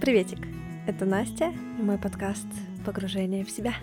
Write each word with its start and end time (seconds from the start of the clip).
Приветик, 0.00 0.38
это 0.88 1.04
Настя 1.04 1.52
и 1.78 1.82
мой 1.82 1.96
подкаст 1.96 2.46
«Погружение 2.84 3.44
в 3.44 3.50
себя». 3.50 3.74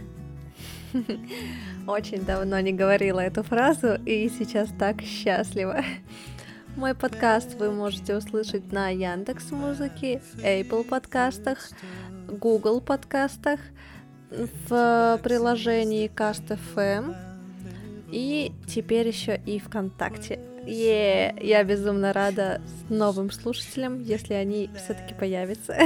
Очень 1.87 2.25
давно 2.25 2.59
не 2.59 2.73
говорила 2.73 3.21
эту 3.21 3.41
фразу 3.43 3.93
и 4.05 4.27
сейчас 4.27 4.67
так 4.77 5.01
счастлива. 5.01 5.81
Мой 6.75 6.93
подкаст 6.93 7.57
вы 7.57 7.71
можете 7.71 8.17
услышать 8.17 8.73
на 8.73 8.89
Яндекс 8.89 9.51
Музыке, 9.51 10.21
Apple 10.43 10.83
подкастах, 10.83 11.69
Google 12.27 12.81
подкастах, 12.81 13.61
в 14.29 15.21
приложении 15.23 16.11
Cast.fm 16.13 17.15
и 18.11 18.51
теперь 18.67 19.07
еще 19.07 19.39
и 19.45 19.57
ВКонтакте. 19.59 20.50
Е, 20.65 21.33
я 21.41 21.63
безумно 21.63 22.13
рада 22.13 22.61
новым 22.89 23.31
слушателям, 23.31 24.03
если 24.03 24.33
они 24.33 24.69
все-таки 24.75 25.13
появятся. 25.13 25.75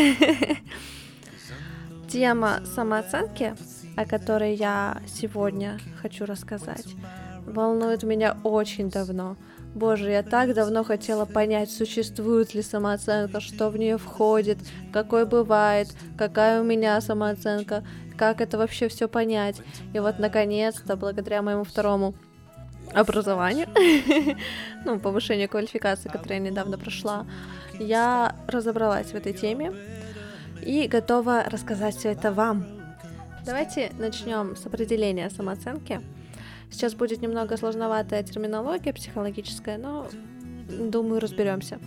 Тема 2.10 2.60
самооценки, 2.76 3.56
о 3.96 4.06
которой 4.06 4.56
я 4.56 5.02
сегодня 5.08 5.80
хочу 6.02 6.26
рассказать, 6.26 6.86
волнует 7.46 8.04
меня 8.04 8.38
очень 8.44 8.90
давно. 8.90 9.38
Боже, 9.74 10.12
я 10.12 10.24
так 10.24 10.54
давно 10.54 10.84
хотела 10.84 11.26
понять, 11.26 11.70
существует 11.70 12.54
ли 12.54 12.62
самооценка, 12.62 13.42
что 13.42 13.70
в 13.70 13.78
нее 13.78 13.98
входит, 13.98 14.58
какой 14.94 15.26
бывает, 15.26 15.90
какая 16.18 16.62
у 16.62 16.64
меня 16.64 17.00
самооценка, 17.02 17.84
как 18.18 18.40
это 18.40 18.58
вообще 18.58 18.88
все 18.88 19.10
понять. 19.10 19.58
И 19.94 20.00
вот 20.00 20.20
наконец-то, 20.20 20.96
благодаря 20.96 21.42
моему 21.42 21.66
второму 21.66 22.16
образованию, 22.94 23.68
ну, 24.86 25.00
повышению 25.00 25.50
квалификации, 25.50 26.10
которое 26.10 26.36
я 26.36 26.40
недавно 26.40 26.78
прошла, 26.78 27.26
я 27.80 28.36
разобралась 28.48 29.08
в 29.08 29.16
этой 29.16 29.34
теме 29.34 29.74
и 30.66 30.88
готова 30.88 31.44
рассказать 31.48 31.96
все 31.96 32.10
это 32.10 32.32
вам. 32.32 32.66
Давайте 33.46 33.92
начнем 34.00 34.56
с 34.56 34.66
определения 34.66 35.30
самооценки. 35.30 36.02
Сейчас 36.72 36.96
будет 36.96 37.22
немного 37.22 37.58
сложноватая 37.58 38.24
терминология 38.24 38.92
психологическая, 38.92 39.78
но 39.78 40.08
думаю, 40.68 41.22
разберемся. 41.22 41.80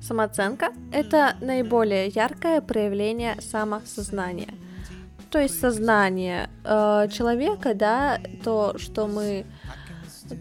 Самооценка— 0.00 0.72
это 0.92 1.36
наиболее 1.40 2.08
яркое 2.08 2.60
проявление 2.60 3.40
самосознания. 3.40 4.54
То 5.30 5.40
есть 5.40 5.60
сознание 5.60 6.48
э, 6.64 7.08
человека, 7.12 7.74
да, 7.74 8.20
то, 8.44 8.78
что 8.78 9.06
мы, 9.06 9.44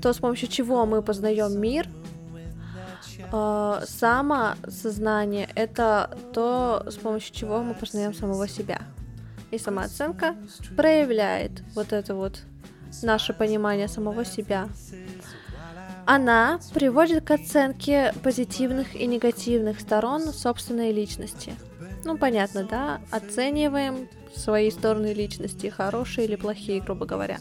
то, 0.02 0.14
с 0.14 0.18
помощью 0.18 0.50
чего 0.50 0.86
мы 0.86 1.02
познаем 1.02 1.60
мир, 1.60 1.88
э, 3.32 3.82
самосознание— 3.86 5.50
это 5.56 6.18
то, 6.34 6.86
с 6.88 6.96
помощью 6.96 7.34
чего 7.34 7.64
мы 7.64 7.74
познаем 7.74 8.14
самого 8.14 8.48
себя. 8.48 8.82
И 9.52 9.58
самооценка 9.58 10.36
проявляет 10.76 11.64
вот 11.76 11.94
это 11.94 12.16
вот 12.16 12.42
наше 13.04 13.34
понимание 13.34 13.88
самого 13.88 14.26
себя. 14.26 14.70
Она 16.06 16.60
приводит 16.74 17.24
к 17.24 17.32
оценке 17.32 18.14
позитивных 18.24 18.96
и 18.96 19.08
негативных 19.08 19.80
сторон 19.80 20.22
собственной 20.22 20.92
личности. 20.92 21.54
Ну, 22.04 22.18
понятно, 22.18 22.64
да? 22.64 23.02
Оцениваем 23.10 24.08
свои 24.36 24.70
стороны 24.70 25.14
личности, 25.14 25.68
хорошие 25.68 26.28
или 26.28 26.36
плохие, 26.36 26.82
грубо 26.82 27.08
говоря. 27.08 27.40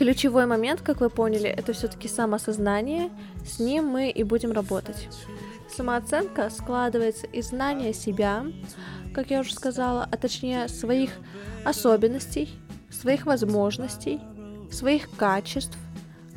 Ключевой 0.00 0.46
момент, 0.46 0.80
как 0.80 1.02
вы 1.02 1.10
поняли, 1.10 1.50
это 1.50 1.74
все-таки 1.74 2.08
самосознание. 2.08 3.10
С 3.44 3.58
ним 3.58 3.84
мы 3.84 4.08
и 4.08 4.22
будем 4.22 4.50
работать. 4.50 5.10
Самооценка 5.68 6.48
складывается 6.48 7.26
из 7.26 7.48
знания 7.48 7.92
себя, 7.92 8.46
как 9.14 9.30
я 9.30 9.40
уже 9.40 9.52
сказала, 9.52 10.08
а 10.10 10.16
точнее 10.16 10.68
своих 10.68 11.10
особенностей, 11.66 12.48
своих 12.88 13.26
возможностей, 13.26 14.20
своих 14.72 15.14
качеств, 15.18 15.76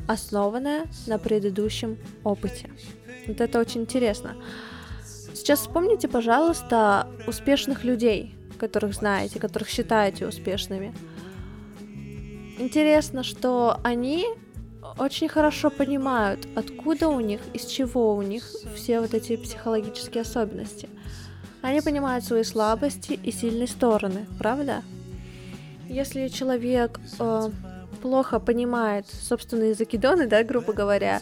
основанная 0.06 0.84
на 1.06 1.16
предыдущем 1.18 1.96
опыте. 2.22 2.68
Вот 3.26 3.40
это 3.40 3.58
очень 3.58 3.80
интересно. 3.80 4.36
Сейчас 5.32 5.60
вспомните, 5.60 6.06
пожалуйста, 6.06 7.08
успешных 7.26 7.82
людей, 7.82 8.34
которых 8.58 8.92
знаете, 8.92 9.40
которых 9.40 9.70
считаете 9.70 10.26
успешными. 10.26 10.94
Интересно, 12.58 13.24
что 13.24 13.78
они 13.82 14.26
очень 14.98 15.28
хорошо 15.28 15.70
понимают, 15.70 16.46
откуда 16.54 17.08
у 17.08 17.20
них, 17.20 17.40
из 17.52 17.66
чего 17.66 18.14
у 18.14 18.22
них 18.22 18.44
все 18.76 19.00
вот 19.00 19.14
эти 19.14 19.36
психологические 19.36 20.22
особенности. 20.22 20.88
Они 21.62 21.80
понимают 21.80 22.24
свои 22.24 22.44
слабости 22.44 23.18
и 23.22 23.32
сильные 23.32 23.66
стороны, 23.66 24.26
правда? 24.38 24.82
Если 25.88 26.28
человек 26.28 27.00
э, 27.18 27.50
плохо 28.02 28.38
понимает 28.38 29.06
собственные 29.06 29.74
закидоны, 29.74 30.26
да, 30.26 30.44
грубо 30.44 30.72
говоря, 30.72 31.20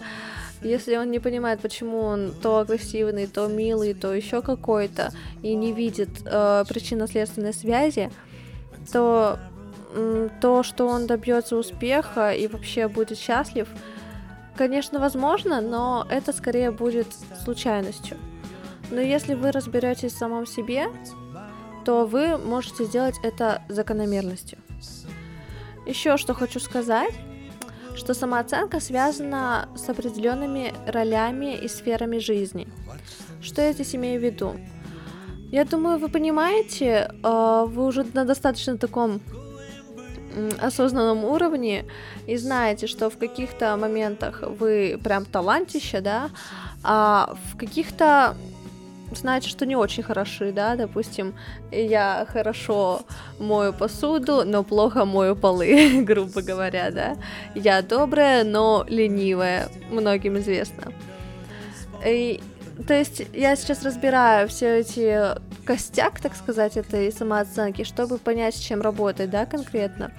если 0.62 0.96
он 0.96 1.10
не 1.10 1.18
понимает, 1.18 1.60
почему 1.60 2.00
он 2.00 2.34
то 2.40 2.58
агрессивный, 2.58 3.26
то 3.26 3.46
милый, 3.46 3.94
то 3.94 4.12
еще 4.12 4.42
какой-то, 4.42 5.12
и 5.42 5.54
не 5.54 5.72
видит 5.72 6.10
э, 6.24 6.64
причинно-следственной 6.68 7.54
связи, 7.54 8.10
то 8.92 9.38
то, 10.40 10.62
что 10.62 10.86
он 10.86 11.06
добьется 11.06 11.56
успеха 11.56 12.32
и 12.32 12.46
вообще 12.46 12.88
будет 12.88 13.18
счастлив, 13.18 13.68
конечно, 14.56 14.98
возможно, 14.98 15.60
но 15.60 16.06
это 16.10 16.32
скорее 16.32 16.70
будет 16.70 17.08
случайностью. 17.44 18.16
Но 18.90 19.00
если 19.00 19.34
вы 19.34 19.52
разберетесь 19.52 20.12
в 20.12 20.18
самом 20.18 20.46
себе, 20.46 20.86
то 21.84 22.06
вы 22.06 22.38
можете 22.38 22.84
сделать 22.84 23.16
это 23.22 23.62
закономерностью. 23.68 24.58
Еще 25.86 26.16
что 26.16 26.34
хочу 26.34 26.60
сказать, 26.60 27.14
что 27.94 28.14
самооценка 28.14 28.80
связана 28.80 29.68
с 29.76 29.88
определенными 29.88 30.72
ролями 30.86 31.56
и 31.56 31.68
сферами 31.68 32.18
жизни. 32.18 32.68
Что 33.40 33.62
я 33.62 33.72
здесь 33.72 33.94
имею 33.94 34.20
в 34.20 34.24
виду? 34.24 34.56
Я 35.50 35.64
думаю, 35.64 35.98
вы 35.98 36.08
понимаете, 36.08 37.10
э, 37.22 37.64
вы 37.66 37.84
уже 37.84 38.06
на 38.14 38.24
достаточно 38.24 38.78
таком 38.78 39.20
осознанном 40.60 41.24
уровне 41.24 41.84
и 42.26 42.36
знаете, 42.36 42.86
что 42.86 43.10
в 43.10 43.18
каких-то 43.18 43.76
моментах 43.76 44.42
вы 44.42 44.98
прям 45.02 45.24
талантище, 45.24 46.00
да, 46.00 46.30
а 46.82 47.34
в 47.52 47.56
каких-то 47.56 48.36
знаете, 49.16 49.48
что 49.48 49.66
не 49.66 49.76
очень 49.76 50.02
хороши, 50.02 50.52
да, 50.52 50.76
допустим, 50.76 51.34
я 51.70 52.26
хорошо 52.28 53.02
мою 53.38 53.72
посуду, 53.72 54.42
но 54.44 54.62
плохо 54.64 55.04
мою 55.04 55.36
полы, 55.36 56.02
грубо 56.06 56.42
говоря, 56.42 56.90
да, 56.90 57.16
я 57.54 57.82
добрая, 57.82 58.44
но 58.44 58.84
ленивая, 58.88 59.68
многим 59.90 60.38
известно. 60.38 60.92
И, 62.04 62.40
то 62.86 62.94
есть 62.94 63.22
я 63.32 63.54
сейчас 63.56 63.84
разбираю 63.84 64.48
все 64.48 64.78
эти 64.80 65.36
костяк, 65.64 66.20
так 66.20 66.34
сказать, 66.34 66.76
этой 66.76 67.12
самооценки, 67.12 67.84
чтобы 67.84 68.18
понять, 68.18 68.56
с 68.56 68.58
чем 68.58 68.82
работать, 68.82 69.30
да, 69.30 69.46
конкретно. 69.46 70.12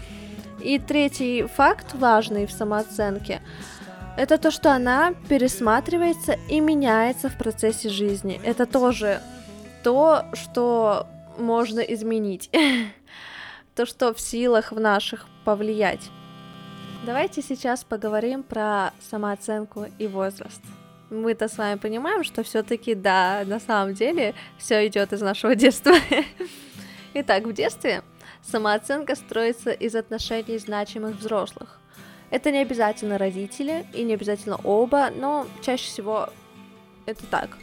И 0.61 0.79
третий 0.79 1.43
факт 1.43 1.93
важный 1.93 2.45
в 2.45 2.51
самооценке— 2.51 3.41
это 4.17 4.37
то, 4.37 4.51
что 4.51 4.71
она 4.71 5.13
пересматривается 5.27 6.37
и 6.49 6.59
меняется 6.59 7.29
в 7.29 7.37
процессе 7.37 7.89
жизни. 7.89 8.39
Это 8.43 8.65
тоже 8.65 9.21
то, 9.83 10.25
что 10.33 11.07
можно 11.37 11.79
изменить. 11.79 12.49
то, 13.75 13.85
что 13.85 14.13
в 14.13 14.19
силах 14.21 14.71
в 14.71 14.79
наших 14.79 15.25
повлиять. 15.45 16.09
Давайте 17.05 17.41
сейчас 17.41 17.83
поговорим 17.83 18.43
про 18.43 18.93
самооценку 19.09 19.87
и 19.97 20.07
возраст. 20.07 20.61
Мы-то 21.13 21.47
с 21.47 21.59
вами 21.59 21.77
понимаем, 21.77 22.23
что 22.23 22.41
все-таки 22.41 22.95
да, 22.95 23.43
на 23.45 23.59
самом 23.59 23.93
деле 23.93 24.33
все 24.57 24.87
идет 24.87 25.13
из 25.13 25.21
нашего 25.21 25.55
детства. 25.55 25.93
Итак, 27.13 27.43
в 27.45 27.53
детстве 27.53 28.01
самооценка 28.41 29.15
строится 29.15 29.69
из 29.69 29.95
отношений 29.95 30.57
значимых 30.57 31.17
взрослых. 31.17 31.79
Это 32.31 32.49
не 32.49 32.57
обязательно 32.59 33.19
родители 33.19 33.85
и 33.93 34.01
не 34.03 34.15
обязательно 34.15 34.57
оба, 34.63 35.11
но 35.15 35.45
чаще 35.61 35.85
всего 35.85 36.29
это 37.05 37.23
так. 37.27 37.59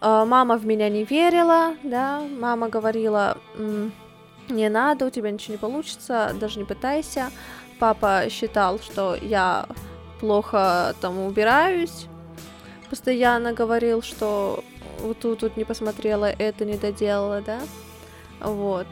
А, 0.00 0.26
мама 0.26 0.58
в 0.58 0.66
меня 0.66 0.90
не 0.90 1.04
верила, 1.04 1.74
да, 1.82 2.20
мама 2.20 2.68
говорила, 2.68 3.38
не 4.50 4.68
надо, 4.68 5.06
у 5.06 5.10
тебя 5.10 5.30
ничего 5.30 5.54
не 5.54 5.58
получится, 5.58 6.36
даже 6.38 6.58
не 6.58 6.66
пытайся. 6.66 7.30
Папа 7.78 8.24
считал, 8.28 8.78
что 8.80 9.14
я 9.14 9.66
плохо 10.20 10.94
там 11.00 11.18
убираюсь, 11.20 12.06
постоянно 12.86 13.52
говорил, 13.52 14.02
что 14.02 14.64
вот 15.00 15.18
тут, 15.18 15.40
тут 15.40 15.56
не 15.56 15.64
посмотрела, 15.64 16.26
это 16.26 16.64
не 16.64 16.76
доделала, 16.76 17.40
да, 17.40 17.60
вот. 18.40 18.86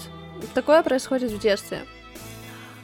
Такое 0.55 0.83
происходит 0.83 1.31
в 1.31 1.39
детстве. 1.39 1.81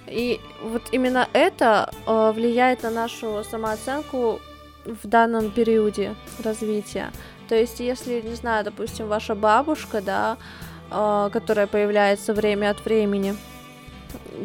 И 0.06 0.40
вот 0.62 0.82
именно 0.92 1.28
это 1.32 1.90
э, 2.06 2.32
влияет 2.32 2.82
на 2.82 2.90
нашу 2.90 3.44
самооценку 3.44 4.40
в 4.84 5.06
данном 5.06 5.50
периоде 5.50 6.14
развития. 6.42 7.10
То 7.48 7.54
есть, 7.54 7.80
если, 7.80 8.20
не 8.20 8.34
знаю, 8.34 8.64
допустим, 8.64 9.08
ваша 9.08 9.34
бабушка, 9.34 10.00
да, 10.00 10.38
э, 10.90 11.30
которая 11.32 11.66
появляется 11.66 12.32
время 12.32 12.70
от 12.70 12.84
времени, 12.84 13.36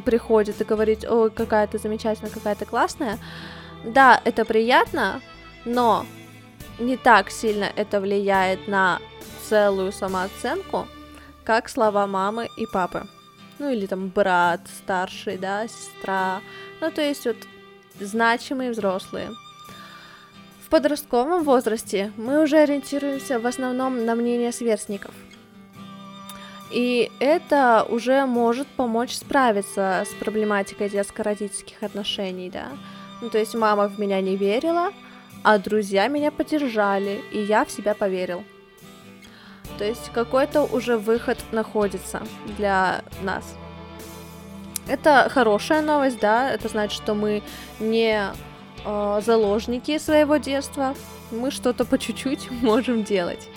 приходит 0.06 0.60
и 0.60 0.66
говорит, 0.66 1.06
ой, 1.10 1.30
какая 1.30 1.68
ты 1.68 1.78
замечательная, 1.78 2.32
какая 2.32 2.56
ты 2.56 2.66
классная, 2.66 3.20
да, 3.86 4.20
это 4.26 4.46
приятно, 4.46 5.22
но 5.66 6.06
не 6.80 6.98
так 6.98 7.30
сильно 7.30 7.72
это 7.76 8.00
влияет 8.00 8.68
на 8.68 9.00
целую 9.50 9.92
самооценку, 9.92 10.88
как 11.44 11.70
слова 11.70 12.08
мамы 12.08 12.48
и 12.58 12.66
папы. 12.66 13.08
Ну 13.60 13.70
или 13.70 13.86
там 13.86 14.10
брат 14.10 14.62
старший, 14.68 15.38
да, 15.38 15.68
сестра. 15.68 16.42
Ну 16.82 16.92
то 16.92 17.02
есть 17.02 17.26
вот 17.26 17.38
значимые 18.00 18.72
взрослые. 18.72 19.30
В 20.66 20.70
подростковом 20.70 21.44
возрасте 21.44 22.12
мы 22.18 22.42
уже 22.42 22.58
ориентируемся 22.58 23.40
в 23.40 23.46
основном 23.46 24.06
на 24.06 24.16
мнение 24.16 24.52
сверстников. 24.52 25.14
И 26.72 27.12
это 27.20 27.86
уже 27.88 28.26
может 28.26 28.68
помочь 28.68 29.14
справиться 29.14 30.04
с 30.10 30.14
проблематикой 30.16 30.90
детско-родительских 30.90 31.84
отношений, 31.84 32.50
да. 32.50 32.70
Ну, 33.22 33.30
то 33.30 33.38
есть 33.38 33.54
мама 33.54 33.88
в 33.88 34.00
меня 34.00 34.20
не 34.22 34.36
верила, 34.36 34.92
а 35.44 35.58
друзья 35.58 36.08
меня 36.08 36.32
поддержали, 36.32 37.22
и 37.32 37.40
я 37.40 37.66
в 37.66 37.72
себя 37.72 37.94
поверил. 37.94 38.44
То 39.78 39.84
есть 39.84 40.12
какой-то 40.14 40.64
уже 40.64 40.98
выход 40.98 41.38
находится 41.52 42.22
для 42.58 43.04
нас. 43.22 43.56
Это 44.88 45.30
хорошая 45.30 45.82
новость, 45.82 46.20
да, 46.20 46.52
это 46.52 46.68
значит, 46.68 47.02
что 47.02 47.14
мы 47.14 47.42
не 47.80 48.22
э, 48.86 49.22
заложники 49.26 49.98
своего 49.98 50.38
детства, 50.38 50.96
мы 51.32 51.52
что-то 51.52 51.86
по 51.86 51.98
чуть-чуть 51.98 52.52
можем 52.62 53.04
делать. 53.04 53.48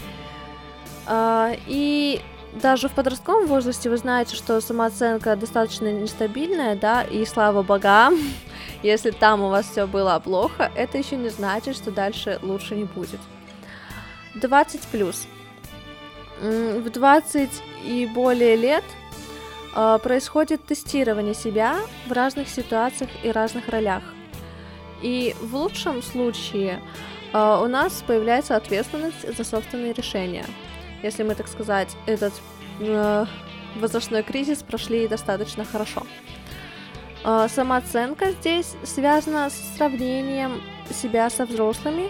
Э, 1.06 1.54
и 1.66 2.20
даже 2.54 2.88
в 2.88 2.92
подростковом 2.92 3.46
возрасте 3.46 3.90
вы 3.90 3.96
знаете, 3.96 4.36
что 4.36 4.60
самооценка 4.60 5.36
достаточно 5.36 5.92
нестабильная, 5.92 6.76
да, 6.76 7.02
и 7.02 7.24
слава 7.26 7.62
богам, 7.62 8.16
если 8.82 9.10
там 9.10 9.42
у 9.42 9.48
вас 9.48 9.66
все 9.66 9.86
было 9.86 10.18
плохо, 10.22 10.70
это 10.74 10.98
еще 10.98 11.16
не 11.16 11.28
значит, 11.28 11.76
что 11.76 11.90
дальше 11.90 12.38
лучше 12.42 12.74
не 12.74 12.84
будет. 12.84 13.20
20 14.34 14.80
плюс. 14.88 15.26
В 16.40 16.90
20 16.90 17.50
и 17.84 18.06
более 18.06 18.56
лет 18.56 18.84
э, 19.74 19.98
происходит 20.02 20.64
тестирование 20.66 21.34
себя 21.34 21.76
в 22.06 22.12
разных 22.12 22.48
ситуациях 22.48 23.08
и 23.22 23.30
разных 23.30 23.68
ролях. 23.68 24.02
И 25.02 25.34
в 25.40 25.56
лучшем 25.56 26.02
случае 26.02 26.82
э, 27.32 27.58
у 27.62 27.66
нас 27.68 28.04
появляется 28.06 28.54
ответственность 28.54 29.36
за 29.36 29.44
собственные 29.44 29.94
решения 29.94 30.44
если 31.02 31.22
мы, 31.22 31.34
так 31.34 31.48
сказать, 31.48 31.96
этот 32.06 32.32
э, 32.80 33.26
возрастной 33.76 34.22
кризис 34.22 34.62
прошли 34.62 35.08
достаточно 35.08 35.64
хорошо. 35.64 36.02
Э, 37.26 37.48
самооценка 37.48 38.30
здесь 38.30 38.76
связана 38.84 39.50
с 39.50 39.76
сравнением 39.76 40.62
себя 40.92 41.28
со 41.28 41.44
взрослыми, 41.44 42.08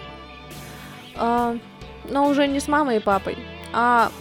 э, 1.15 1.57
но 2.09 2.27
уже 2.27 2.47
не 2.47 2.59
с 2.59 2.67
мамой 2.67 2.97
и 2.97 2.99
папой, 2.99 3.35
а, 3.73 4.11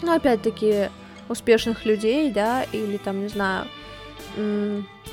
ну, 0.00 0.14
опять-таки, 0.16 0.88
успешных 1.28 1.84
людей, 1.84 2.30
да, 2.30 2.62
или 2.72 2.96
там, 2.96 3.20
не 3.20 3.28
знаю, 3.28 3.66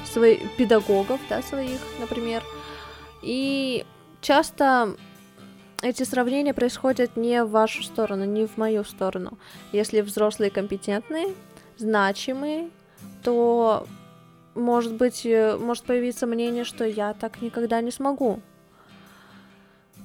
своих 0.05 0.55
педагогов, 0.55 1.19
да, 1.29 1.41
своих, 1.41 1.79
например. 2.00 2.44
И 3.21 3.85
часто 4.21 4.95
эти 5.81 6.03
сравнения 6.03 6.53
происходят 6.53 7.17
не 7.17 7.44
в 7.44 7.51
вашу 7.51 7.83
сторону, 7.83 8.25
не 8.25 8.47
в 8.47 8.57
мою 8.57 8.83
сторону. 8.83 9.38
Если 9.71 10.01
взрослые 10.01 10.51
компетентные, 10.51 11.33
значимые, 11.77 12.69
то 13.23 13.88
может 14.55 14.95
быть, 14.95 15.25
э, 15.25 15.57
может 15.57 15.83
появиться 15.85 16.27
мнение, 16.27 16.63
что 16.63 16.85
я 16.85 17.13
так 17.13 17.41
никогда 17.41 17.81
не 17.81 17.91
смогу. 17.91 18.39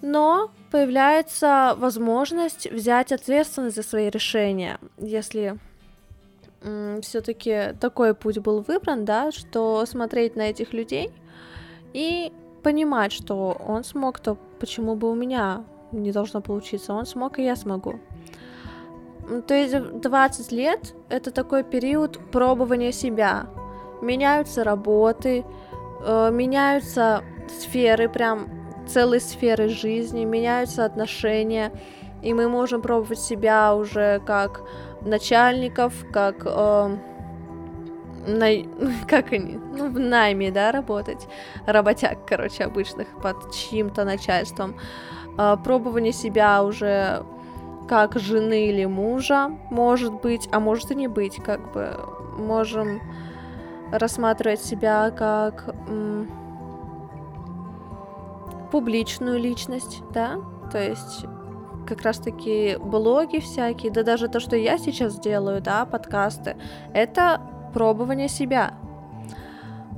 Но 0.00 0.50
появляется 0.70 1.74
возможность 1.78 2.70
взять 2.70 3.12
ответственность 3.12 3.76
за 3.76 3.82
свои 3.82 4.10
решения, 4.10 4.78
если 4.96 5.58
все-таки 7.02 7.74
такой 7.80 8.14
путь 8.14 8.38
был 8.38 8.62
выбран, 8.62 9.04
да, 9.04 9.30
что 9.30 9.86
смотреть 9.86 10.34
на 10.34 10.42
этих 10.42 10.72
людей 10.72 11.12
и 11.92 12.32
понимать, 12.62 13.12
что 13.12 13.56
он 13.66 13.84
смог, 13.84 14.18
то 14.18 14.36
почему 14.58 14.96
бы 14.96 15.10
у 15.10 15.14
меня 15.14 15.64
не 15.92 16.12
должно 16.12 16.40
получиться? 16.40 16.92
Он 16.92 17.06
смог, 17.06 17.38
и 17.38 17.44
я 17.44 17.56
смогу. 17.56 18.00
То 19.46 19.54
есть 19.54 20.00
20 20.00 20.52
лет— 20.52 20.94
это 21.08 21.30
такой 21.30 21.62
период 21.62 22.18
пробования 22.30 22.92
себя. 22.92 23.46
Меняются 24.00 24.64
работы, 24.64 25.44
э, 26.00 26.30
меняются 26.32 27.24
сферы, 27.48 28.08
прям 28.08 28.48
целые 28.86 29.20
сферы 29.20 29.68
жизни, 29.68 30.24
меняются 30.24 30.84
отношения, 30.84 31.72
и 32.22 32.32
мы 32.34 32.48
можем 32.48 32.82
пробовать 32.82 33.20
себя 33.20 33.74
уже 33.74 34.20
как 34.26 34.62
начальников, 35.02 35.92
как 36.12 36.42
э, 36.44 36.96
на... 38.26 38.48
как 39.08 39.32
они, 39.32 39.58
ну, 39.76 39.90
в 39.90 39.98
найме, 39.98 40.50
да, 40.50 40.72
работать, 40.72 41.26
работяг, 41.66 42.26
короче, 42.26 42.64
обычных, 42.64 43.08
под 43.22 43.52
чьим-то 43.52 44.04
начальством, 44.04 44.76
э, 45.38 45.56
пробование 45.62 46.12
себя 46.12 46.62
уже 46.62 47.24
как 47.88 48.18
жены 48.18 48.68
или 48.68 48.84
мужа, 48.84 49.50
может 49.70 50.20
быть, 50.20 50.48
а 50.52 50.60
может 50.60 50.90
и 50.90 50.94
не 50.94 51.08
быть, 51.08 51.36
как 51.42 51.72
бы, 51.72 51.96
можем 52.36 53.00
рассматривать 53.92 54.62
себя 54.62 55.10
как 55.10 55.74
м- 55.88 56.28
публичную 58.70 59.38
личность, 59.38 60.02
да, 60.12 60.38
то 60.70 60.78
есть 60.78 61.24
как 61.86 62.02
раз-таки 62.02 62.76
блоги 62.78 63.38
всякие, 63.38 63.90
да 63.90 64.02
даже 64.02 64.28
то, 64.28 64.40
что 64.40 64.56
я 64.56 64.76
сейчас 64.76 65.18
делаю, 65.18 65.62
да, 65.62 65.86
подкасты, 65.86 66.56
это 66.92 67.40
пробование 67.72 68.28
себя. 68.28 68.74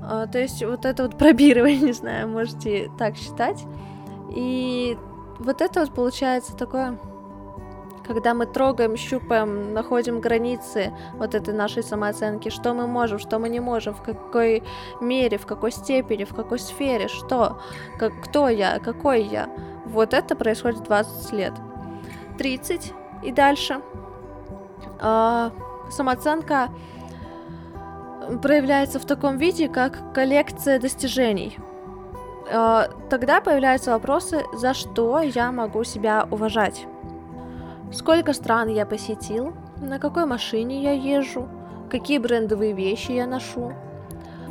А, 0.02 0.26
то 0.26 0.38
есть 0.38 0.64
вот 0.64 0.84
это 0.84 1.02
вот 1.04 1.18
пробирование, 1.18 1.80
не 1.80 1.92
знаю, 1.92 2.28
можете 2.28 2.90
так 2.98 3.16
считать. 3.16 3.64
И 4.34 4.96
вот 5.40 5.60
это 5.60 5.80
вот 5.80 5.92
получается 5.92 6.56
такое, 6.56 6.96
когда 8.10 8.34
мы 8.34 8.46
трогаем, 8.46 8.96
щупаем, 8.96 9.72
находим 9.72 10.18
границы 10.18 10.92
вот 11.14 11.36
этой 11.36 11.54
нашей 11.54 11.84
самооценки, 11.84 12.48
что 12.48 12.74
мы 12.74 12.88
можем, 12.88 13.20
что 13.20 13.38
мы 13.38 13.48
не 13.48 13.60
можем, 13.60 13.94
в 13.94 14.02
какой 14.02 14.64
мере, 15.00 15.38
в 15.38 15.46
какой 15.46 15.70
степени, 15.70 16.24
в 16.24 16.34
какой 16.34 16.58
сфере, 16.58 17.06
что, 17.06 17.60
как, 18.00 18.12
кто 18.20 18.48
я, 18.48 18.80
какой 18.80 19.22
я. 19.22 19.48
Вот 19.86 20.12
это 20.12 20.34
происходит 20.34 20.82
20 20.82 21.32
лет. 21.32 21.52
30 22.36 22.92
и 23.22 23.30
дальше. 23.30 23.80
А, 24.98 25.52
самооценка 25.88 26.70
проявляется 28.42 28.98
в 28.98 29.04
таком 29.04 29.36
виде, 29.38 29.68
как 29.68 30.12
коллекция 30.12 30.80
достижений. 30.80 31.56
Э, 32.50 32.88
тогда 33.08 33.40
появляются 33.40 33.92
вопросы, 33.92 34.42
за 34.52 34.74
что 34.74 35.20
я 35.20 35.52
могу 35.52 35.84
себя 35.84 36.26
уважать. 36.28 36.88
Сколько 37.92 38.32
стран 38.32 38.68
я 38.68 38.86
посетил, 38.86 39.52
на 39.80 39.98
какой 39.98 40.24
машине 40.24 40.82
я 40.82 40.92
езжу, 40.92 41.48
какие 41.90 42.18
брендовые 42.18 42.72
вещи 42.72 43.12
я 43.12 43.26
ношу. 43.26 43.72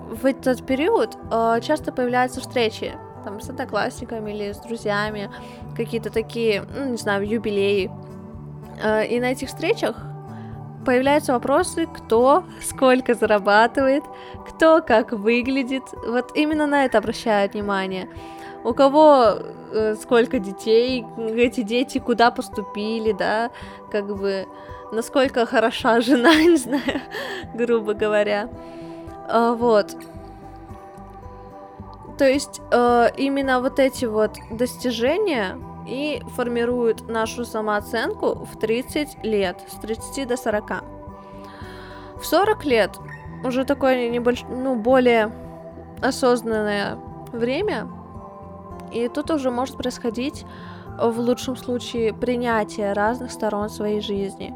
В 0.09 0.25
этот 0.25 0.65
период 0.65 1.17
э, 1.31 1.59
часто 1.61 1.91
появляются 1.91 2.41
встречи 2.41 2.97
там, 3.23 3.39
с 3.39 3.49
одноклассниками 3.49 4.31
или 4.31 4.51
с 4.51 4.57
друзьями, 4.57 5.29
какие-то 5.75 6.09
такие, 6.09 6.65
ну, 6.75 6.85
не 6.89 6.97
знаю, 6.97 7.27
юбилеи. 7.27 7.91
Э, 8.83 9.05
и 9.05 9.19
на 9.19 9.31
этих 9.31 9.47
встречах 9.47 9.95
появляются 10.85 11.33
вопросы, 11.33 11.85
кто 11.85 12.43
сколько 12.61 13.13
зарабатывает, 13.13 14.03
кто 14.47 14.81
как 14.81 15.11
выглядит. 15.11 15.83
Вот 16.05 16.31
именно 16.35 16.67
на 16.67 16.85
это 16.85 16.97
обращают 16.97 17.53
внимание. 17.53 18.09
У 18.63 18.73
кого 18.73 19.37
э, 19.71 19.95
сколько 19.95 20.39
детей, 20.39 21.05
эти 21.17 21.61
дети 21.61 21.99
куда 21.99 22.31
поступили, 22.31 23.13
да, 23.13 23.51
как 23.91 24.15
бы 24.15 24.47
насколько 24.91 25.45
хороша 25.45 26.01
жена, 26.01 26.35
не 26.35 26.57
знаю, 26.57 27.01
грубо 27.53 27.93
говоря. 27.93 28.49
А, 29.27 29.53
вот. 29.53 29.95
То 32.17 32.27
есть 32.27 32.61
э, 32.71 33.09
именно 33.17 33.61
вот 33.61 33.79
эти 33.79 34.05
вот 34.05 34.37
достижения 34.51 35.57
и 35.87 36.21
формируют 36.35 37.07
нашу 37.07 37.45
самооценку 37.45 38.45
в 38.45 38.59
30 38.59 39.23
лет, 39.23 39.57
с 39.69 39.75
30 39.79 40.27
до 40.27 40.35
40. 40.35 40.83
В 42.19 42.25
40 42.25 42.65
лет 42.65 42.97
уже 43.43 43.63
такое 43.63 44.09
небольш... 44.09 44.43
ну, 44.49 44.75
более 44.75 45.31
осознанное 46.01 46.97
время, 47.31 47.87
И 48.91 49.07
тут 49.07 49.31
уже 49.31 49.51
может 49.51 49.77
происходить 49.77 50.45
в 51.01 51.19
лучшем 51.19 51.55
случае 51.55 52.13
принятие 52.13 52.93
разных 52.93 53.31
сторон 53.31 53.69
своей 53.69 54.01
жизни 54.01 54.53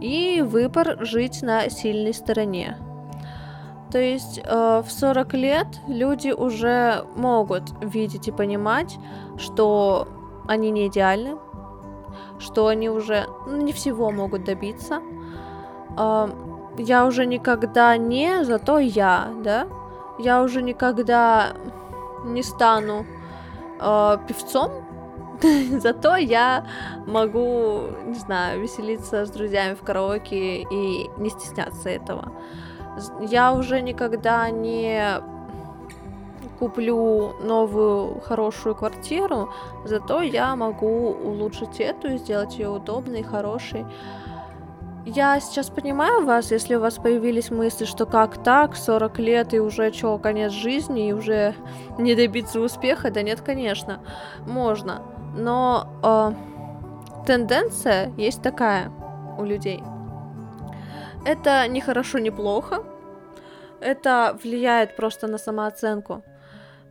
и 0.00 0.42
выбор 0.42 0.98
жить 1.04 1.42
на 1.42 1.68
сильной 1.70 2.12
стороне. 2.12 2.76
То 3.90 3.98
есть 3.98 4.40
э, 4.42 4.82
в 4.84 4.90
40 4.90 5.34
лет 5.34 5.66
люди 5.86 6.30
уже 6.30 7.04
могут 7.14 7.64
видеть 7.82 8.26
и 8.26 8.32
понимать, 8.32 8.98
что 9.36 10.08
они 10.48 10.70
не 10.70 10.88
идеальны, 10.88 11.36
что 12.38 12.68
они 12.68 12.88
уже 12.88 13.26
ну, 13.46 13.58
не 13.58 13.72
всего 13.72 14.10
могут 14.10 14.44
добиться. 14.44 15.00
Э, 15.98 16.28
я 16.78 17.06
уже 17.06 17.26
никогда 17.26 17.96
не, 17.98 18.44
зато 18.44 18.78
я, 18.78 19.28
да? 19.44 19.66
Я 20.18 20.42
уже 20.42 20.62
никогда 20.62 21.48
не 22.24 22.42
стану 22.42 23.04
э, 23.82 24.18
певцом, 24.28 24.70
зато 25.80 26.16
я 26.16 26.66
могу, 27.06 27.88
не 28.06 28.14
знаю, 28.14 28.60
веселиться 28.60 29.26
с 29.26 29.30
друзьями 29.30 29.74
в 29.74 29.82
караоке 29.82 30.62
и 30.62 31.10
не 31.18 31.30
стесняться 31.30 31.88
этого. 31.88 32.32
Я 33.20 33.52
уже 33.54 33.80
никогда 33.80 34.50
не 34.50 35.20
куплю 36.58 37.32
новую 37.42 38.20
хорошую 38.20 38.74
квартиру, 38.76 39.52
зато 39.84 40.22
я 40.22 40.54
могу 40.54 41.08
улучшить 41.10 41.80
эту 41.80 42.12
и 42.12 42.18
сделать 42.18 42.56
ее 42.56 42.68
удобной, 42.68 43.24
хорошей. 43.24 43.84
Я 45.04 45.40
сейчас 45.40 45.68
понимаю 45.68 46.24
вас, 46.24 46.52
если 46.52 46.76
у 46.76 46.80
вас 46.80 46.94
появились 46.94 47.50
мысли, 47.50 47.86
что 47.86 48.06
как 48.06 48.40
так, 48.44 48.76
40 48.76 49.18
лет 49.18 49.52
и 49.52 49.58
уже 49.58 49.92
что, 49.92 50.16
конец 50.18 50.52
жизни, 50.52 51.08
и 51.08 51.12
уже 51.12 51.56
не 51.98 52.14
добиться 52.14 52.60
успеха, 52.60 53.10
да 53.10 53.22
нет, 53.22 53.40
конечно, 53.40 54.00
можно. 54.46 55.02
Но 55.36 55.88
э, 56.04 57.26
тенденция 57.26 58.12
есть 58.16 58.42
такая 58.42 58.92
у 59.38 59.44
людей. 59.44 59.82
Это 61.24 61.66
не 61.66 61.80
хорошо, 61.80 62.20
не 62.20 62.30
плохо. 62.30 62.84
Это 63.80 64.38
влияет 64.40 64.94
просто 64.94 65.26
на 65.26 65.38
самооценку. 65.38 66.22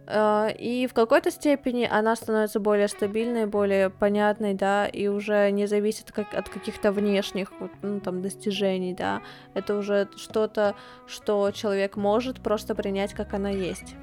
Э, 0.07 0.49
и 0.57 0.87
в 0.87 0.93
какой-то 0.93 1.31
степени 1.31 1.87
она 1.89 2.15
становится 2.15 2.59
более 2.59 2.87
стабильной, 2.87 3.45
более 3.45 3.89
понятной, 3.89 4.53
да, 4.53 4.87
и 4.87 5.07
уже 5.07 5.49
не 5.51 5.67
зависит 5.67 6.11
как 6.11 6.33
от 6.33 6.49
каких-то 6.49 6.91
внешних 6.91 7.51
ну, 7.81 7.99
там, 7.99 8.21
достижений, 8.21 8.93
да. 8.93 9.21
Это 9.53 9.75
уже 9.75 10.07
что-то, 10.15 10.75
что 11.07 11.51
человек 11.51 11.95
может 11.95 12.41
просто 12.41 12.75
принять, 12.75 13.13
как 13.13 13.33
она 13.33 13.49
есть. 13.49 13.95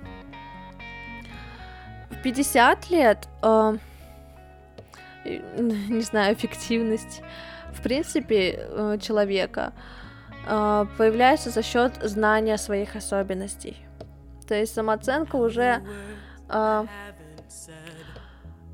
В 2.10 2.22
50 2.22 2.90
лет, 2.90 3.28
э, 3.42 3.76
не 5.58 6.02
знаю, 6.02 6.34
эффективность, 6.34 7.22
в 7.72 7.82
принципе, 7.82 8.58
э, 8.58 8.98
человека 9.00 9.72
э, 10.46 10.86
появляется 10.96 11.50
за 11.50 11.62
счет 11.62 11.92
знания 12.02 12.56
своих 12.56 12.96
особенностей 12.96 13.87
то 14.48 14.54
есть 14.54 14.74
самооценка 14.74 15.36
уже... 15.36 15.82
Э, 16.48 16.86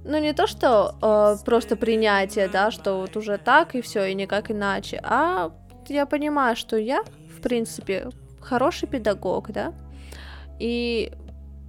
ну, 0.05 0.19
не 0.19 0.35
то, 0.35 0.47
что 0.47 0.95
э, 1.01 1.45
просто 1.45 1.77
принятие, 1.77 2.49
да, 2.49 2.71
что 2.71 3.01
вот 3.01 3.17
уже 3.17 3.39
так 3.39 3.75
и 3.75 3.81
все, 3.81 4.05
и 4.05 4.15
никак 4.15 4.51
иначе, 4.51 5.01
а 5.03 5.51
я 5.89 6.07
понимаю, 6.07 6.57
что 6.57 6.77
я, 6.77 7.03
в 7.37 7.41
принципе, 7.41 8.11
хороший 8.41 8.87
педагог, 8.87 9.51
да, 9.51 9.73
и 10.59 11.11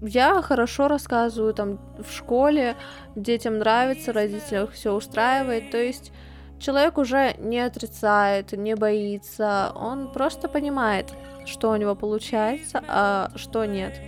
я 0.01 0.41
хорошо 0.41 0.89
рассказываю 0.89 1.53
там 1.53 1.79
в 1.97 2.11
школе, 2.11 2.75
детям 3.15 3.59
нравится, 3.59 4.11
родителям 4.11 4.67
все 4.67 4.93
устраивает, 4.93 5.71
то 5.71 5.77
есть 5.77 6.11
человек 6.59 6.97
уже 6.97 7.35
не 7.39 7.59
отрицает, 7.59 8.51
не 8.53 8.75
боится, 8.75 9.71
он 9.75 10.11
просто 10.11 10.47
понимает, 10.47 11.13
что 11.45 11.71
у 11.71 11.75
него 11.75 11.95
получается, 11.95 12.83
а 12.87 13.31
что 13.35 13.65
нет. 13.65 13.99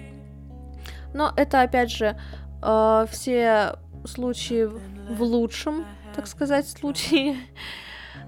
Но 1.13 1.31
это, 1.35 1.61
опять 1.61 1.91
же, 1.91 2.19
э, 2.61 3.05
все 3.09 3.75
случаи 4.05 4.65
в 4.65 5.21
лучшем, 5.21 5.85
так 6.15 6.27
сказать, 6.27 6.67
случае. 6.67 7.37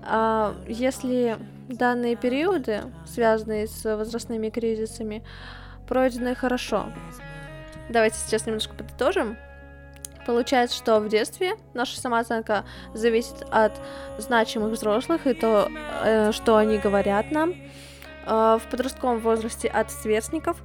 А 0.01 0.55
если 0.67 1.37
данные 1.67 2.15
периоды, 2.15 2.81
связанные 3.05 3.67
с 3.67 3.83
возрастными 3.95 4.49
кризисами, 4.49 5.23
пройдены 5.87 6.35
хорошо. 6.35 6.85
Давайте 7.89 8.17
сейчас 8.17 8.45
немножко 8.45 8.73
подытожим. 8.75 9.37
Получается, 10.29 10.77
что 10.77 10.99
в 10.99 11.09
детстве 11.09 11.55
наша 11.73 11.99
самооценка 11.99 12.63
зависит 12.93 13.47
от 13.49 13.71
значимых 14.19 14.73
взрослых 14.73 15.25
и 15.25 15.33
то, 15.33 15.71
э, 16.03 16.31
что 16.33 16.55
они 16.57 16.77
говорят 16.77 17.31
нам. 17.31 17.55
Э, 18.27 18.59
в 18.61 18.69
подростковом 18.69 19.17
возрасте 19.21 19.67
от 19.67 19.89
сверстников, 19.89 20.61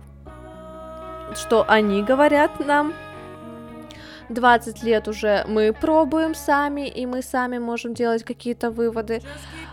что 1.35 1.65
они 1.67 2.03
говорят 2.03 2.61
нам. 2.61 2.93
20 4.29 4.83
лет 4.83 5.09
уже 5.09 5.47
мы 5.49 5.73
пробуем 5.73 6.35
сами, 6.35 6.87
и 6.87 7.07
мы 7.07 7.23
сами 7.23 7.57
можем 7.57 7.95
делать 7.95 8.23
какие-то 8.23 8.71
выводы. 8.71 9.23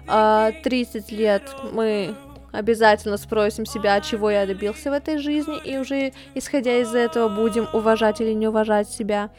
30 0.05 1.12
э, 1.12 1.15
лет 1.17 1.43
мы 1.74 2.15
обязательно 2.53 3.17
спросим 3.17 3.65
себя, 3.65 4.00
чего 4.00 4.31
я 4.31 4.45
добился 4.45 4.89
в 4.89 4.93
этой 4.93 5.17
жизни, 5.17 5.60
и 5.65 5.77
уже 5.77 6.13
исходя 6.33 6.77
из 6.77 6.95
этого 6.95 7.27
будем 7.27 7.67
уважать 7.74 8.21
или 8.21 8.31
не 8.31 8.48
уважать 8.48 8.89
себя. 8.89 9.31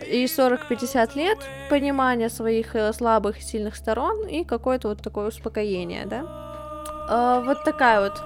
И 0.00 0.24
40-50 0.24 1.16
лет 1.16 1.38
понимание 1.70 2.28
своих 2.28 2.74
э, 2.74 2.92
слабых 2.92 3.38
и 3.38 3.42
сильных 3.42 3.76
сторон 3.76 4.26
и 4.26 4.44
какое-то 4.44 4.88
вот 4.88 5.02
такое 5.02 5.28
успокоение, 5.28 6.06
да? 6.06 6.24
э, 7.08 7.42
вот 7.44 7.64
такая 7.64 8.00
вот 8.00 8.22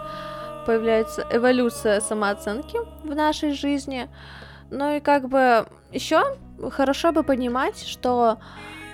появляется 0.67 1.27
эволюция 1.31 2.01
самооценки 2.01 2.79
в 3.03 3.15
нашей 3.15 3.53
жизни. 3.53 4.09
Ну 4.71 4.97
и 4.97 5.01
как 5.01 5.29
бы 5.29 5.67
еще 5.93 6.23
хорошо 6.71 7.13
бы 7.13 7.23
понимать, 7.23 7.79
что 7.79 8.39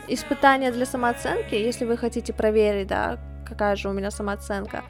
испытания 0.09 0.71
для 0.71 0.87
самооценки, 0.87 1.55
если 1.55 1.87
вы 1.87 1.97
хотите 1.97 2.33
проверить, 2.33 2.89
да, 2.89 3.19
какая 3.47 3.77
же 3.77 3.89
у 3.89 3.93
меня 3.93 4.11
самооценка, 4.11 4.85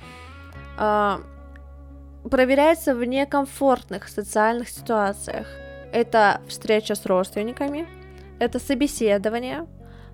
э, 0.78 1.18
проверяется 2.30 2.94
в 2.94 3.04
некомфортных 3.04 4.08
социальных 4.08 4.68
ситуациях. 4.68 5.46
Это 5.92 6.40
встреча 6.48 6.94
с 6.94 7.04
родственниками, 7.04 7.86
это 8.38 8.58
собеседование, 8.58 9.66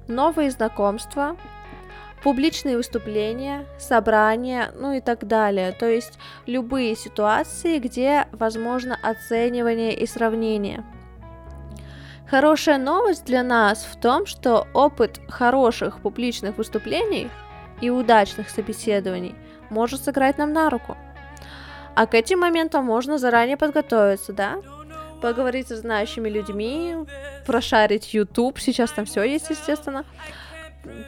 новые 0.09 0.51
знакомства, 0.51 1.37
публичные 2.23 2.77
выступления, 2.77 3.65
собрания, 3.79 4.73
ну 4.75 4.93
и 4.93 5.01
так 5.01 5.27
далее. 5.27 5.73
То 5.73 5.87
есть 5.87 6.19
любые 6.47 6.97
ситуации, 6.97 7.79
где 7.79 8.27
возможно 8.33 8.99
оценивание 9.03 9.95
и 9.95 10.05
сравнение. 10.07 10.85
Хорошая 12.29 12.77
новость 12.79 13.25
для 13.25 13.43
нас 13.43 13.89
в 13.91 13.99
том, 13.99 14.27
что 14.27 14.67
опыт 14.75 15.21
хороших 15.29 16.03
публичных 16.03 16.59
выступлений 16.59 17.31
и 17.81 17.89
удачных 17.89 18.51
собеседований 18.51 19.35
может 19.71 20.03
сыграть 20.03 20.39
нам 20.39 20.53
на 20.53 20.69
руку. 20.69 20.97
А 21.95 22.07
к 22.07 22.15
этим 22.15 22.41
моментам 22.41 22.85
можно 22.85 23.17
заранее 23.17 23.57
подготовиться, 23.57 24.33
да? 24.33 24.59
Поговорить 25.21 25.69
с 25.69 25.81
знающими 25.81 26.29
людьми, 26.29 26.95
прошарить 27.47 28.15
YouTube, 28.15 28.59
сейчас 28.59 28.93
там 28.93 29.05
все 29.05 29.23
есть, 29.23 29.51
естественно 29.51 30.05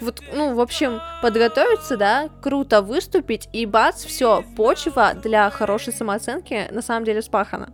вот, 0.01 0.23
ну, 0.33 0.55
в 0.55 0.61
общем, 0.61 1.01
подготовиться, 1.23 1.97
да, 1.97 2.29
круто 2.43 2.83
выступить, 2.83 3.49
и 3.53 3.67
бац, 3.67 4.05
все, 4.05 4.45
почва 4.57 5.15
для 5.15 5.51
хорошей 5.51 5.93
самооценки 5.93 6.69
на 6.71 6.83
самом 6.83 7.05
деле 7.05 7.23
спахана. 7.23 7.73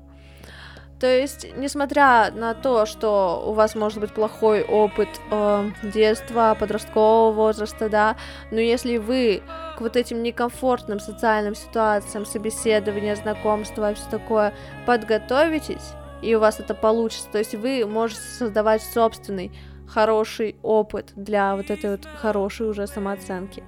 То 0.98 1.06
есть, 1.06 1.46
несмотря 1.58 2.30
на 2.30 2.54
то, 2.54 2.86
что 2.86 3.44
у 3.46 3.52
вас 3.52 3.74
может 3.74 4.00
быть 4.00 4.14
плохой 4.14 4.62
опыт 4.62 5.08
э, 5.30 5.70
детства, 5.82 6.56
подросткового 6.58 7.32
возраста, 7.32 7.90
да, 7.90 8.16
но 8.50 8.60
если 8.60 8.96
вы 8.96 9.42
к 9.76 9.82
вот 9.82 9.94
этим 9.94 10.22
некомфортным 10.22 10.98
социальным 10.98 11.54
ситуациям, 11.54 12.24
собеседования, 12.24 13.14
знакомства 13.14 13.92
и 13.92 13.94
все 13.94 14.08
такое 14.10 14.54
подготовитесь, 14.86 15.92
и 16.22 16.34
у 16.34 16.40
вас 16.40 16.60
это 16.60 16.74
получится, 16.74 17.28
то 17.30 17.38
есть 17.38 17.54
вы 17.54 17.84
можете 17.86 18.20
создавать 18.20 18.82
собственный 18.82 19.52
хороший 19.86 20.56
опыт 20.62 21.12
для 21.16 21.56
вот 21.56 21.70
этой 21.70 21.90
вот 21.90 22.06
хорошей 22.06 22.68
уже 22.68 22.86
самооценки. 22.86 23.62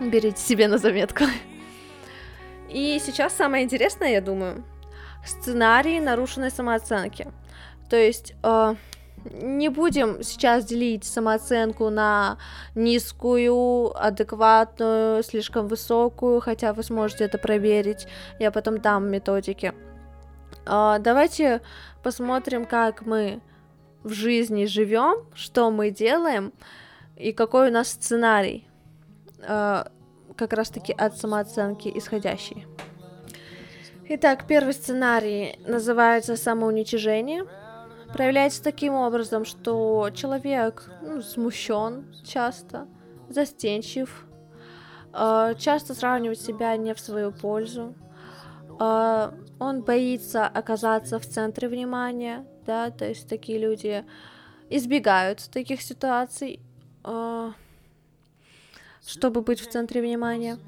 Берите 0.00 0.40
себе 0.40 0.68
на 0.68 0.78
заметку. 0.78 1.24
И 2.68 3.00
сейчас 3.04 3.34
самое 3.34 3.64
интересное, 3.64 4.12
я 4.12 4.20
думаю, 4.20 4.64
сценарий 5.24 6.00
нарушенной 6.00 6.50
самооценки. 6.50 7.28
То 7.88 7.96
есть 7.96 8.34
э, 8.42 8.74
не 9.24 9.68
будем 9.68 10.22
сейчас 10.22 10.64
делить 10.64 11.04
самооценку 11.04 11.90
на 11.90 12.38
низкую, 12.74 13.92
адекватную, 13.96 15.22
слишком 15.22 15.68
высокую, 15.68 16.40
хотя 16.40 16.72
вы 16.72 16.82
сможете 16.82 17.24
это 17.24 17.38
проверить. 17.38 18.06
Я 18.38 18.50
потом 18.50 18.80
дам 18.80 19.08
методики. 19.08 19.72
Э, 20.66 20.96
давайте 21.00 21.62
посмотрим, 22.02 22.64
как 22.64 23.02
мы 23.06 23.40
в 24.02 24.12
жизни 24.12 24.66
живем, 24.66 25.26
что 25.34 25.70
мы 25.70 25.90
делаем 25.90 26.52
и 27.16 27.32
какой 27.32 27.70
у 27.70 27.72
нас 27.72 27.88
сценарий, 27.88 28.68
э, 29.40 29.84
как 30.36 30.52
раз-таки 30.52 30.92
от 30.92 31.16
самооценки 31.16 31.90
исходящий. 31.94 32.66
Итак, 34.06 34.46
первый 34.46 34.74
сценарий 34.74 35.58
называется 35.66 36.36
самоуничижение. 36.36 37.44
Проявляется 38.12 38.62
таким 38.62 38.94
образом, 38.94 39.44
что 39.44 40.10
человек 40.14 40.90
ну, 41.00 41.22
смущен 41.22 42.14
часто, 42.24 42.86
застенчив, 43.30 44.26
э, 45.14 45.54
часто 45.58 45.94
сравнивает 45.94 46.40
себя 46.40 46.76
не 46.76 46.94
в 46.94 47.00
свою 47.00 47.32
пользу, 47.32 47.94
он 49.64 49.82
боится 49.82 50.46
оказаться 50.46 51.18
в 51.18 51.26
центре 51.26 51.68
внимания, 51.68 52.44
да, 52.66 52.90
то 52.90 53.06
есть 53.08 53.28
такие 53.28 53.58
люди 53.58 54.04
избегают 54.70 55.48
таких 55.52 55.82
ситуаций, 55.82 56.60
э, 57.04 57.52
чтобы 59.06 59.42
быть 59.42 59.60
в 59.60 59.70
центре 59.70 60.00
внимания. 60.00 60.58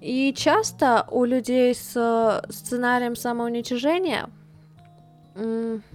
И 0.00 0.34
часто 0.36 1.06
у 1.10 1.24
людей 1.24 1.74
с 1.74 2.42
сценарием 2.50 3.16
самоуничижения 3.16 4.28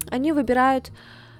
они 0.09 0.31
выбирают 0.31 0.91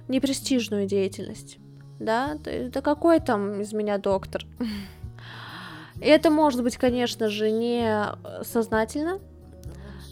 непрестижную 0.08 0.86
деятельность, 0.86 1.58
да, 2.00 2.38
то 2.44 2.50
есть, 2.50 2.72
да 2.72 2.82
какой 2.82 3.20
там 3.20 3.62
из 3.62 3.74
меня 3.74 3.98
доктор? 3.98 4.46
И 6.02 6.06
это 6.06 6.30
может 6.30 6.64
быть, 6.64 6.78
конечно 6.78 7.28
же, 7.28 7.52
не 7.52 8.06
сознательно, 8.44 9.20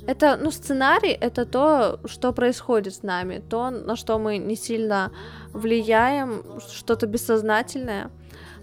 это, 0.08 0.38
ну, 0.42 0.52
сценарий— 0.52 1.12
это 1.22 1.46
то, 1.46 2.00
что 2.06 2.32
происходит 2.34 2.96
с 2.96 3.04
нами, 3.04 3.44
то, 3.50 3.70
на 3.70 3.96
что 3.96 4.18
мы 4.18 4.38
не 4.38 4.56
сильно 4.56 5.12
влияем, 5.54 6.44
что-то 6.70 7.08
бессознательное, 7.08 8.10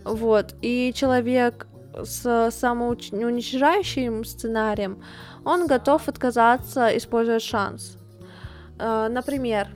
вот, 0.05 0.55
и 0.63 0.93
человек 0.95 1.67
с 2.03 2.51
самоуничижающим 2.51 4.25
сценарием, 4.25 5.03
он 5.45 5.67
готов 5.67 6.09
отказаться 6.09 6.89
использовать 6.97 7.43
шанс. 7.43 7.99
Э, 8.79 9.09
например, 9.09 9.69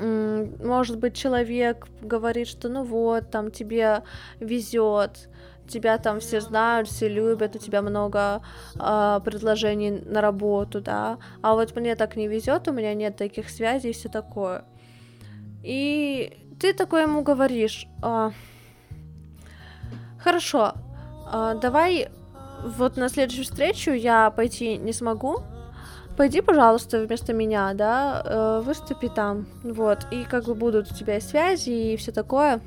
может 0.00 0.98
быть, 0.98 1.16
человек 1.16 1.86
говорит, 2.00 2.46
что 2.46 2.68
ну 2.68 2.84
вот, 2.84 3.30
там 3.30 3.50
тебе 3.50 4.02
везет, 4.38 5.28
тебя 5.68 5.98
там 5.98 6.20
все 6.20 6.40
знают, 6.40 6.88
все 6.88 7.08
любят, 7.08 7.56
у 7.56 7.58
тебя 7.58 7.82
много 7.82 8.42
э, 8.74 9.20
предложений 9.24 10.02
на 10.06 10.20
работу, 10.20 10.80
да, 10.80 11.18
а 11.42 11.54
вот 11.54 11.76
мне 11.76 11.94
так 11.94 12.16
не 12.16 12.28
везет, 12.28 12.68
у 12.68 12.72
меня 12.72 12.94
нет 12.94 13.16
таких 13.16 13.50
связей 13.50 13.90
и 13.90 13.92
все 13.92 14.08
такое. 14.08 14.64
И 15.62 16.36
ты 16.60 16.72
такое 16.72 17.02
ему 17.02 17.22
говоришь, 17.22 17.86
э, 18.02 18.30
хорошо, 20.18 20.72
э, 21.32 21.58
давай 21.60 22.08
вот 22.64 22.96
на 22.96 23.08
следующую 23.08 23.44
встречу 23.44 23.92
я 23.92 24.30
пойти 24.30 24.76
не 24.76 24.92
смогу, 24.92 25.42
пойди, 26.16 26.40
пожалуйста, 26.40 26.98
вместо 26.98 27.32
меня, 27.32 27.72
да, 27.74 28.22
э, 28.24 28.62
выступи 28.64 29.08
там, 29.08 29.46
вот, 29.62 29.98
и 30.10 30.24
как 30.24 30.44
бы 30.44 30.54
будут 30.54 30.90
у 30.90 30.94
тебя 30.94 31.20
связи 31.20 31.70
и 31.70 31.96
все 31.96 32.12
такое. 32.12 32.60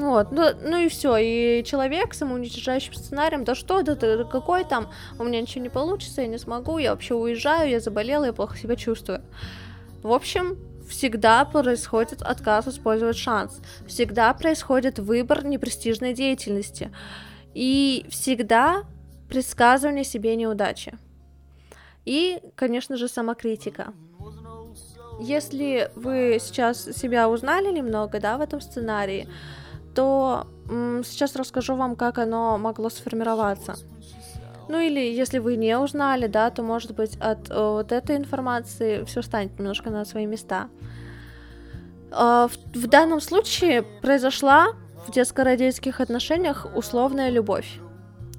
Вот, 0.00 0.32
ну, 0.32 0.46
ну 0.62 0.78
и 0.78 0.88
все, 0.88 1.16
и 1.18 1.62
человек 1.62 2.14
с 2.14 2.18
самоуничтожающим 2.18 2.94
сценарием, 2.94 3.44
да 3.44 3.54
что, 3.54 3.82
да, 3.82 3.94
да 3.94 4.24
какой 4.24 4.64
там, 4.64 4.90
у 5.18 5.24
меня 5.24 5.42
ничего 5.42 5.62
не 5.62 5.68
получится, 5.68 6.22
я 6.22 6.26
не 6.26 6.38
смогу, 6.38 6.78
я 6.78 6.92
вообще 6.92 7.14
уезжаю, 7.14 7.68
я 7.68 7.80
заболела, 7.80 8.24
я 8.24 8.32
плохо 8.32 8.56
себя 8.56 8.76
чувствую. 8.76 9.22
В 10.02 10.10
общем, 10.10 10.56
всегда 10.88 11.44
происходит 11.44 12.22
отказ 12.22 12.66
использовать 12.68 13.18
шанс, 13.18 13.60
всегда 13.86 14.32
происходит 14.32 14.98
выбор 14.98 15.44
непрестижной 15.44 16.14
деятельности, 16.14 16.90
и 17.52 18.06
всегда 18.08 18.84
предсказывание 19.28 20.04
себе 20.04 20.34
неудачи. 20.34 20.96
И, 22.06 22.40
конечно 22.56 22.96
же, 22.96 23.06
самокритика. 23.06 23.92
Если 25.20 25.90
вы 25.94 26.38
сейчас 26.40 26.84
себя 26.84 27.28
узнали 27.28 27.70
немного, 27.70 28.18
да, 28.18 28.38
в 28.38 28.40
этом 28.40 28.62
сценарии, 28.62 29.28
то 29.94 30.46
сейчас 31.04 31.36
расскажу 31.36 31.74
вам, 31.76 31.96
как 31.96 32.18
оно 32.18 32.58
могло 32.58 32.90
сформироваться. 32.90 33.74
Ну 34.68 34.78
или 34.78 35.00
если 35.00 35.38
вы 35.38 35.56
не 35.56 35.76
узнали, 35.76 36.28
да, 36.28 36.50
то 36.50 36.62
может 36.62 36.94
быть 36.94 37.16
от 37.16 37.50
э, 37.50 37.54
вот 37.54 37.90
этой 37.90 38.16
информации 38.16 39.02
все 39.02 39.20
станет 39.20 39.58
немножко 39.58 39.90
на 39.90 40.04
свои 40.04 40.26
места. 40.26 40.68
Э, 42.12 42.46
в, 42.48 42.78
в 42.78 42.86
данном 42.86 43.20
случае 43.20 43.82
произошла 43.82 44.68
в 45.08 45.10
детско-родительских 45.10 46.00
отношениях 46.00 46.68
условная 46.76 47.30
любовь. 47.30 47.80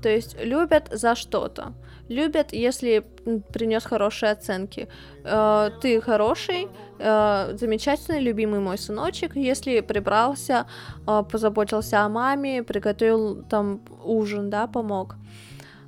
То 0.02 0.08
есть 0.08 0.38
любят 0.42 0.88
за 0.92 1.16
что-то 1.16 1.74
любят, 2.12 2.54
если 2.54 3.06
принес 3.54 3.84
хорошие 3.86 4.32
оценки. 4.32 4.88
Э, 5.24 5.70
ты 5.82 6.02
хороший, 6.02 6.68
э, 7.00 7.58
замечательный, 7.58 8.20
любимый 8.20 8.60
мой 8.60 8.78
сыночек, 8.78 9.36
если 9.36 9.82
прибрался, 9.82 10.66
э, 11.08 11.24
позаботился 11.32 12.02
о 12.02 12.10
маме, 12.10 12.64
приготовил 12.64 13.44
там 13.44 13.82
ужин, 14.04 14.50
да, 14.50 14.68
помог. 14.68 15.16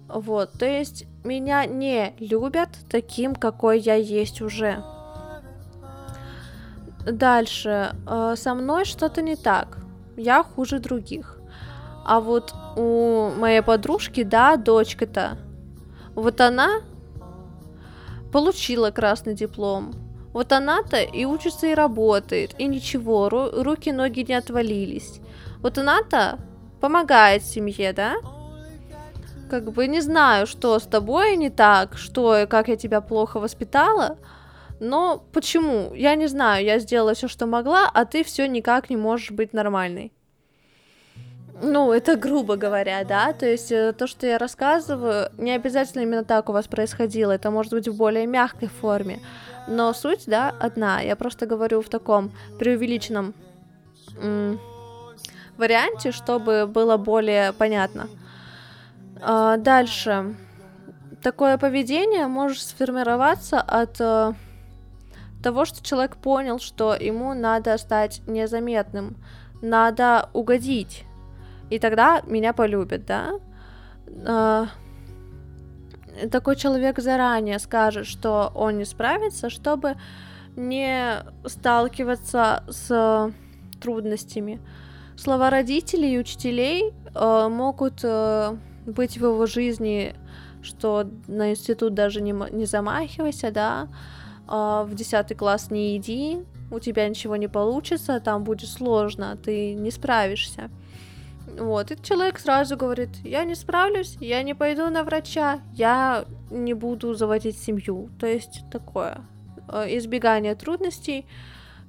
Вот, 0.07 0.51
то 0.59 0.65
есть 0.65 1.05
меня 1.23 1.65
не 1.65 2.13
любят 2.19 2.69
таким, 2.89 3.35
какой 3.35 3.79
я 3.79 3.95
есть 3.95 4.41
уже. 4.41 4.83
Дальше, 7.05 7.95
со 8.35 8.53
мной 8.53 8.85
что-то 8.85 9.21
не 9.21 9.35
так, 9.35 9.77
я 10.17 10.43
хуже 10.43 10.79
других. 10.79 11.39
А 12.05 12.19
вот 12.19 12.53
у 12.77 13.31
моей 13.37 13.61
подружки, 13.61 14.23
да, 14.23 14.55
дочка-то 14.55 15.37
вот 16.15 16.41
она 16.41 16.81
получила 18.31 18.91
красный 18.91 19.35
диплом. 19.35 19.93
Вот 20.33 20.51
она-то 20.51 20.97
и 20.97 21.25
учится, 21.25 21.67
и 21.67 21.75
работает, 21.75 22.55
и 22.57 22.65
ничего, 22.65 23.27
ру- 23.27 23.61
руки, 23.61 23.91
ноги 23.91 24.25
не 24.27 24.33
отвалились. 24.33 25.21
Вот 25.61 25.77
она-то 25.77 26.39
помогает 26.81 27.43
семье, 27.43 27.93
да? 27.93 28.15
Как 29.49 29.71
бы 29.71 29.87
не 29.87 30.01
знаю, 30.01 30.47
что 30.47 30.79
с 30.79 30.83
тобой 30.83 31.35
не 31.35 31.51
так, 31.51 31.97
что 31.97 32.35
и 32.39 32.47
как 32.47 32.67
я 32.67 32.75
тебя 32.75 33.01
плохо 33.01 33.39
воспитала, 33.39 34.17
но 34.79 35.23
почему? 35.31 35.93
Я 35.93 36.15
не 36.15 36.25
знаю, 36.25 36.65
я 36.65 36.79
сделала 36.79 37.13
все, 37.13 37.27
что 37.27 37.45
могла, 37.45 37.87
а 37.93 38.05
ты 38.05 38.23
все 38.23 38.47
никак 38.47 38.89
не 38.89 38.97
можешь 38.97 39.29
быть 39.29 39.53
нормальной. 39.53 40.11
Ну, 41.65 41.93
это 41.93 42.17
грубо 42.17 42.57
говоря, 42.57 43.05
да, 43.05 43.31
то 43.31 43.45
есть 43.45 43.71
э, 43.71 43.93
то, 43.93 44.05
что 44.05 44.27
я 44.27 44.37
рассказываю, 44.37 45.29
не 45.37 45.51
обязательно 45.51 46.01
именно 46.01 46.25
так 46.25 46.49
у 46.49 46.51
вас 46.51 46.67
происходило, 46.67 47.31
это 47.31 47.51
может 47.51 47.71
быть 47.71 47.87
в 47.87 47.95
более 47.95 48.27
мягкой 48.27 48.67
форме, 48.67 49.21
но 49.69 49.93
суть, 49.93 50.25
да, 50.27 50.53
одна, 50.59 50.99
я 50.99 51.15
просто 51.15 51.45
говорю 51.45 51.81
в 51.81 51.87
таком 51.87 52.33
преувеличенном 52.59 53.33
м- 54.17 54.59
варианте, 55.57 56.11
чтобы 56.11 56.67
было 56.67 56.97
более 56.97 57.53
понятно. 57.53 58.09
А, 59.21 59.55
дальше. 59.55 60.35
Такое 61.21 61.57
поведение 61.57 62.27
может 62.27 62.61
сформироваться 62.61 63.61
от 63.61 64.01
э, 64.01 64.33
того, 65.41 65.63
что 65.63 65.81
человек 65.81 66.17
понял, 66.17 66.59
что 66.59 66.93
ему 66.93 67.33
надо 67.33 67.77
стать 67.77 68.21
незаметным, 68.27 69.15
надо 69.61 70.27
угодить 70.33 71.05
и 71.73 71.79
тогда 71.79 72.21
меня 72.27 72.53
полюбят, 72.53 73.05
да? 73.05 73.39
А, 74.27 74.67
такой 76.31 76.55
человек 76.55 76.99
заранее 76.99 77.57
скажет, 77.57 78.05
что 78.05 78.51
он 78.53 78.77
не 78.77 78.85
справится, 78.85 79.49
чтобы 79.49 79.95
не 80.55 81.15
сталкиваться 81.45 82.63
с 82.69 83.31
трудностями. 83.81 84.61
Слова 85.17 85.49
родителей 85.49 86.13
и 86.13 86.19
учителей 86.19 86.93
э, 87.15 87.47
могут 87.49 88.01
э, 88.03 88.55
быть 88.85 89.17
в 89.17 89.23
его 89.23 89.45
жизни, 89.47 90.15
что 90.61 91.09
на 91.27 91.51
институт 91.51 91.95
даже 91.95 92.21
не, 92.21 92.35
не 92.51 92.65
замахивайся, 92.65 93.49
да, 93.49 93.87
э, 94.47 94.85
в 94.87 94.93
10 94.93 95.35
класс 95.35 95.71
не 95.71 95.97
иди, 95.97 96.37
у 96.69 96.79
тебя 96.79 97.09
ничего 97.09 97.35
не 97.35 97.47
получится, 97.47 98.19
там 98.19 98.43
будет 98.43 98.69
сложно, 98.69 99.37
ты 99.43 99.73
не 99.73 99.89
справишься. 99.89 100.69
Вот, 101.57 101.91
и 101.91 102.01
человек 102.01 102.39
сразу 102.39 102.77
говорит, 102.77 103.09
я 103.23 103.43
не 103.43 103.55
справлюсь, 103.55 104.17
я 104.19 104.41
не 104.41 104.55
пойду 104.55 104.89
на 104.89 105.03
врача, 105.03 105.61
я 105.73 106.25
не 106.49 106.73
буду 106.73 107.13
заводить 107.13 107.57
семью. 107.57 108.09
То 108.19 108.25
есть 108.25 108.63
такое 108.71 109.21
э, 109.69 109.97
избегание 109.97 110.55
трудностей, 110.55 111.27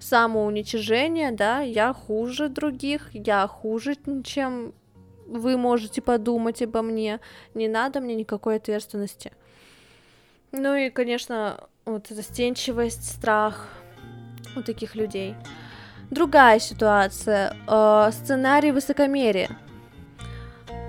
самоуничижение, 0.01 1.33
да, 1.33 1.61
я 1.61 1.95
хуже 1.95 2.49
других, 2.49 3.09
я 3.15 3.47
хуже, 3.47 3.97
чем 4.23 4.75
вы 5.27 5.57
можете 5.57 6.03
подумать 6.03 6.61
обо 6.61 6.83
мне, 6.83 7.21
не 7.55 7.69
надо 7.69 8.01
мне 8.01 8.15
никакой 8.15 8.57
ответственности. 8.57 9.33
Ну 10.53 10.75
и, 10.75 10.91
конечно, 10.91 11.65
вот 11.87 12.09
застенчивость, 12.09 13.05
страх 13.05 13.69
у 14.57 14.63
таких 14.63 14.95
людей. 14.95 15.35
Другая 16.11 16.59
ситуация. 16.59 17.57
Э, 17.67 18.11
сценарий 18.13 18.73
высокомерия. 18.73 19.51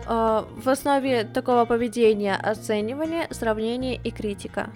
Э, 0.07 0.43
в 0.55 0.69
основе 0.69 1.23
такого 1.23 1.65
поведения 1.65 2.35
оценивание, 2.35 3.27
сравнение 3.31 3.99
и 4.03 4.11
критика. 4.11 4.69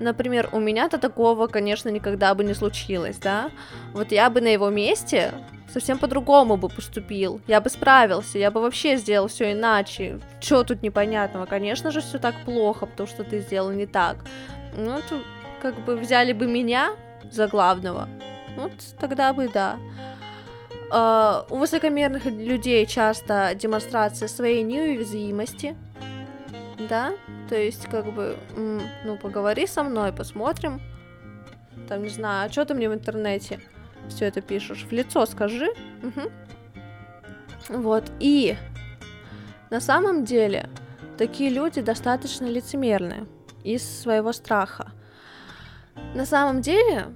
Например, 0.00 0.48
у 0.52 0.60
меня-то 0.60 0.98
такого, 0.98 1.46
конечно, 1.46 1.88
никогда 1.88 2.34
бы 2.34 2.44
не 2.44 2.54
случилось, 2.54 3.18
да? 3.18 3.50
Вот 3.92 4.10
я 4.12 4.28
бы 4.30 4.40
на 4.40 4.48
его 4.48 4.70
месте 4.70 5.32
совсем 5.72 5.98
по-другому 5.98 6.56
бы 6.56 6.68
поступил. 6.68 7.40
Я 7.46 7.60
бы 7.60 7.70
справился, 7.70 8.38
я 8.38 8.50
бы 8.50 8.60
вообще 8.60 8.96
сделал 8.96 9.28
все 9.28 9.52
иначе. 9.52 10.20
Что 10.40 10.64
тут 10.64 10.82
непонятного? 10.82 11.46
Конечно 11.46 11.90
же, 11.90 12.00
все 12.00 12.18
так 12.18 12.34
плохо, 12.44 12.86
потому 12.86 13.08
что 13.08 13.24
ты 13.24 13.40
сделал 13.40 13.70
не 13.70 13.86
так. 13.86 14.16
Ну, 14.76 15.00
тут 15.08 15.24
как 15.62 15.78
бы 15.84 15.96
взяли 15.96 16.32
бы 16.32 16.46
меня 16.46 16.90
за 17.30 17.46
главного. 17.48 18.08
Вот 18.56 18.72
тогда 18.98 19.32
бы 19.32 19.48
да. 19.48 19.78
Uh, 20.90 21.46
у 21.50 21.56
высокомерных 21.56 22.26
людей 22.26 22.86
часто 22.86 23.52
демонстрация 23.54 24.28
своей 24.28 24.62
неуязвимости, 24.62 25.76
да, 26.88 27.14
то 27.48 27.56
есть 27.56 27.86
как 27.86 28.12
бы, 28.12 28.36
ну, 28.56 29.16
поговори 29.16 29.66
со 29.66 29.82
мной, 29.82 30.12
посмотрим, 30.12 30.80
там, 31.88 32.02
не 32.02 32.10
знаю, 32.10 32.46
а 32.46 32.52
что 32.52 32.64
ты 32.64 32.74
мне 32.74 32.88
в 32.88 32.94
интернете 32.94 33.60
все 34.08 34.26
это 34.26 34.40
пишешь, 34.40 34.84
в 34.84 34.92
лицо 34.92 35.26
скажи, 35.26 35.72
угу. 36.02 36.30
вот, 37.68 38.04
и 38.20 38.56
на 39.70 39.80
самом 39.80 40.24
деле 40.24 40.68
такие 41.18 41.50
люди 41.50 41.80
достаточно 41.80 42.46
лицемерные 42.46 43.26
из 43.64 43.82
своего 44.02 44.32
страха. 44.32 44.92
На 46.14 46.26
самом 46.26 46.60
деле 46.60 47.06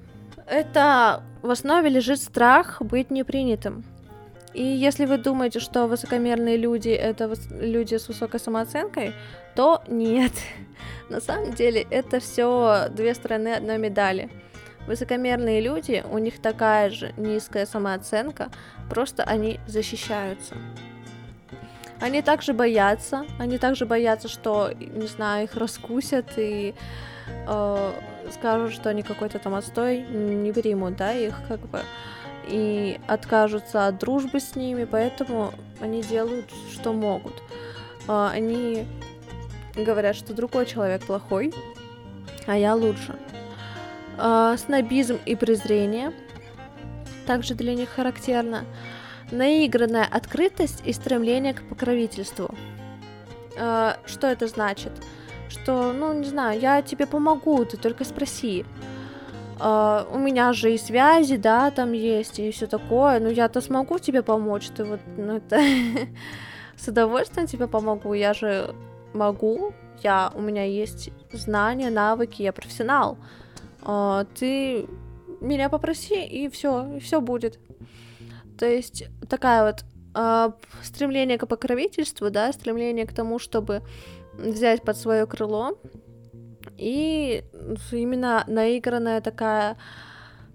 это 0.46 1.22
в 1.42 1.50
основе 1.50 1.88
лежит 1.88 2.20
страх 2.20 2.80
быть 2.80 3.10
непринятым. 3.10 3.84
И 4.54 4.62
если 4.62 5.04
вы 5.04 5.18
думаете, 5.18 5.60
что 5.60 5.86
высокомерные 5.86 6.56
люди 6.56 6.88
это 6.88 7.32
люди 7.50 7.96
с 7.96 8.08
высокой 8.08 8.40
самооценкой, 8.40 9.12
то 9.54 9.82
нет. 9.88 10.32
На 11.08 11.20
самом 11.20 11.52
деле 11.52 11.86
это 11.90 12.18
все 12.20 12.88
две 12.90 13.14
стороны 13.14 13.54
одной 13.54 13.78
медали. 13.78 14.30
Высокомерные 14.86 15.60
люди, 15.60 16.02
у 16.10 16.16
них 16.18 16.40
такая 16.40 16.88
же 16.88 17.12
низкая 17.18 17.66
самооценка, 17.66 18.48
просто 18.88 19.22
они 19.22 19.60
защищаются. 19.66 20.54
Они 22.00 22.22
также 22.22 22.52
боятся, 22.52 23.26
они 23.38 23.58
также 23.58 23.84
боятся, 23.84 24.28
что, 24.28 24.70
не 24.72 25.06
знаю, 25.06 25.44
их 25.44 25.56
раскусят 25.56 26.26
и 26.36 26.74
э, 27.26 27.92
скажут, 28.32 28.72
что 28.72 28.90
они 28.90 29.02
какой-то 29.02 29.38
там 29.38 29.54
отстой, 29.54 30.02
не 30.02 30.52
примут, 30.52 30.96
да, 30.96 31.12
их 31.12 31.34
как 31.48 31.60
бы 31.60 31.82
и 32.46 32.98
откажутся 33.06 33.88
от 33.88 33.98
дружбы 33.98 34.40
с 34.40 34.56
ними, 34.56 34.84
поэтому 34.84 35.52
они 35.80 36.02
делают, 36.02 36.50
что 36.72 36.92
могут. 36.92 37.34
Э, 38.06 38.28
они 38.32 38.86
говорят, 39.74 40.16
что 40.16 40.34
другой 40.34 40.66
человек 40.66 41.04
плохой, 41.04 41.52
а 42.46 42.56
я 42.56 42.74
лучше. 42.74 43.16
Э, 44.18 44.56
снобизм 44.56 45.18
и 45.26 45.34
презрение 45.34 46.12
также 47.26 47.54
для 47.54 47.74
них 47.74 47.90
характерно 47.90 48.64
наигранная 49.30 50.04
открытость 50.04 50.82
и 50.84 50.92
стремление 50.92 51.54
к 51.54 51.62
покровительству. 51.68 52.54
Э, 53.56 53.94
что 54.06 54.26
это 54.26 54.46
значит? 54.46 54.92
Что, 55.48 55.92
ну, 55.92 56.12
не 56.12 56.26
знаю, 56.26 56.60
я 56.60 56.82
тебе 56.82 57.06
помогу, 57.06 57.64
ты 57.64 57.76
только 57.76 58.04
спроси. 58.04 58.64
Э, 59.60 60.04
у 60.12 60.18
меня 60.18 60.52
же 60.52 60.72
и 60.74 60.78
связи, 60.78 61.36
да, 61.36 61.70
там 61.70 61.92
есть, 61.92 62.38
и 62.38 62.50
все 62.50 62.66
такое. 62.66 63.20
Ну, 63.20 63.28
я-то 63.28 63.60
смогу 63.60 63.98
тебе 63.98 64.22
помочь, 64.22 64.68
ты 64.76 64.84
вот, 64.84 65.00
ну, 65.16 65.36
это... 65.36 65.60
С 66.76 66.86
удовольствием 66.86 67.48
тебе 67.48 67.66
помогу, 67.66 68.14
я 68.14 68.34
же 68.34 68.72
могу, 69.12 69.72
я, 70.00 70.30
у 70.34 70.40
меня 70.40 70.64
есть 70.64 71.10
знания, 71.32 71.90
навыки, 71.90 72.42
я 72.42 72.52
профессионал. 72.52 73.18
Э, 73.82 74.24
ты 74.38 74.86
меня 75.40 75.68
попроси, 75.68 76.24
и 76.24 76.48
все, 76.48 76.96
и 76.96 77.00
все 77.00 77.20
будет. 77.20 77.58
То 78.58 78.66
есть 78.66 79.04
такая 79.28 79.64
вот 79.64 79.84
э, 80.14 80.50
стремление 80.82 81.38
к 81.38 81.46
покровительству, 81.46 82.30
да, 82.30 82.52
стремление 82.52 83.06
к 83.06 83.12
тому, 83.12 83.38
чтобы 83.38 83.82
взять 84.34 84.82
под 84.82 84.96
свое 84.96 85.26
крыло, 85.26 85.78
и 86.76 87.44
именно 87.92 88.44
наигранная 88.46 89.20
такая 89.20 89.76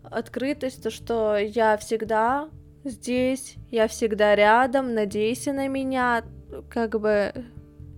открытость, 0.03 0.83
то 0.83 0.89
что 0.89 1.37
я 1.37 1.77
всегда 1.77 2.49
здесь, 2.83 3.55
я 3.71 3.87
всегда 3.87 4.35
рядом, 4.35 4.93
надейся 4.93 5.53
на 5.53 5.67
меня, 5.67 6.23
как 6.69 6.99
бы 6.99 7.33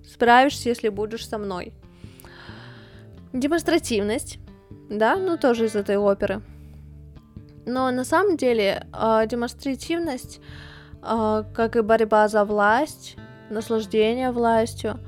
справишься, 0.07 0.69
если 0.69 0.89
будешь 0.89 1.27
со 1.27 1.37
мной. 1.37 1.73
Демонстративность, 3.33 4.39
да, 4.89 5.17
ну 5.17 5.37
тоже 5.37 5.65
из 5.65 5.75
этой 5.75 5.97
оперы. 5.97 6.41
Но 7.65 7.89
на 7.91 8.03
самом 8.03 8.37
деле 8.37 8.85
э, 8.93 9.27
демонстративность, 9.27 10.39
э, 11.01 11.43
как 11.53 11.75
и 11.75 11.81
борьба 11.81 12.27
за 12.27 12.45
власть, 12.45 13.15
наслаждение 13.49 14.31
властью, 14.31 14.99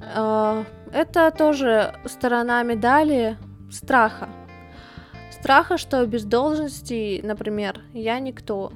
э, 0.00 0.64
это 0.92 1.30
тоже 1.30 1.94
сторона 2.06 2.62
медали 2.62 3.36
страха. 3.70 4.28
Страха, 5.30 5.78
что 5.78 6.04
без 6.06 6.24
должности, 6.24 7.20
например, 7.22 7.80
я 7.92 8.18
никто. 8.18 8.72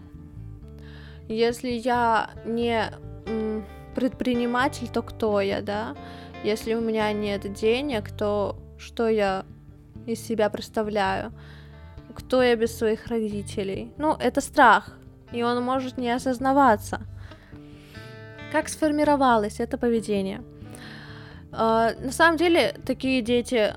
Если 1.28 1.70
я 1.70 2.30
не 2.44 2.90
предприниматель, 3.94 4.88
то 4.88 5.02
кто 5.02 5.40
я, 5.40 5.62
да? 5.62 5.96
Если 6.44 6.74
у 6.74 6.80
меня 6.80 7.12
нет 7.12 7.52
денег, 7.52 8.10
то 8.16 8.56
что 8.78 9.08
я 9.08 9.44
из 10.06 10.24
себя 10.24 10.48
представляю? 10.48 11.32
Кто 12.20 12.42
я 12.42 12.56
без 12.56 12.76
своих 12.76 13.06
родителей. 13.06 13.92
Ну, 13.98 14.16
это 14.18 14.40
страх, 14.40 14.96
и 15.32 15.42
он 15.42 15.62
может 15.62 15.98
не 15.98 16.10
осознаваться. 16.10 17.00
Как 18.52 18.68
сформировалось 18.68 19.60
это 19.60 19.78
поведение? 19.78 20.42
Uh, 21.52 22.04
на 22.04 22.12
самом 22.12 22.36
деле, 22.36 22.74
такие 22.86 23.22
дети 23.22 23.74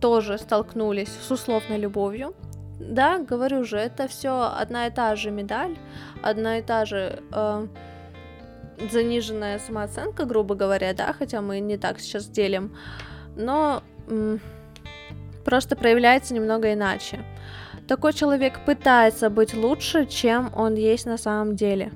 тоже 0.00 0.38
столкнулись 0.38 1.08
с 1.08 1.30
условной 1.30 1.78
любовью. 1.78 2.34
Да, 2.80 3.18
говорю 3.18 3.64
же, 3.64 3.76
это 3.76 4.08
все 4.08 4.52
одна 4.60 4.86
и 4.86 4.90
та 4.90 5.16
же 5.16 5.30
медаль, 5.30 5.76
одна 6.22 6.58
и 6.58 6.62
та 6.62 6.84
же 6.84 7.22
э, 7.32 7.66
заниженная 8.90 9.58
самооценка, 9.58 10.24
грубо 10.24 10.54
говоря, 10.54 10.92
да, 10.94 11.12
хотя 11.12 11.40
мы 11.42 11.60
не 11.60 11.76
так 11.76 12.00
сейчас 12.00 12.26
делим, 12.26 12.76
но 13.36 13.82
просто 15.44 15.76
проявляется 15.76 16.34
немного 16.34 16.72
иначе. 16.72 17.24
Такой 17.88 18.12
человек 18.12 18.64
пытается 18.64 19.28
быть 19.30 19.54
лучше, 19.54 20.06
чем 20.06 20.50
он 20.54 20.74
есть 20.74 21.06
на 21.06 21.18
самом 21.18 21.56
деле. 21.56 21.92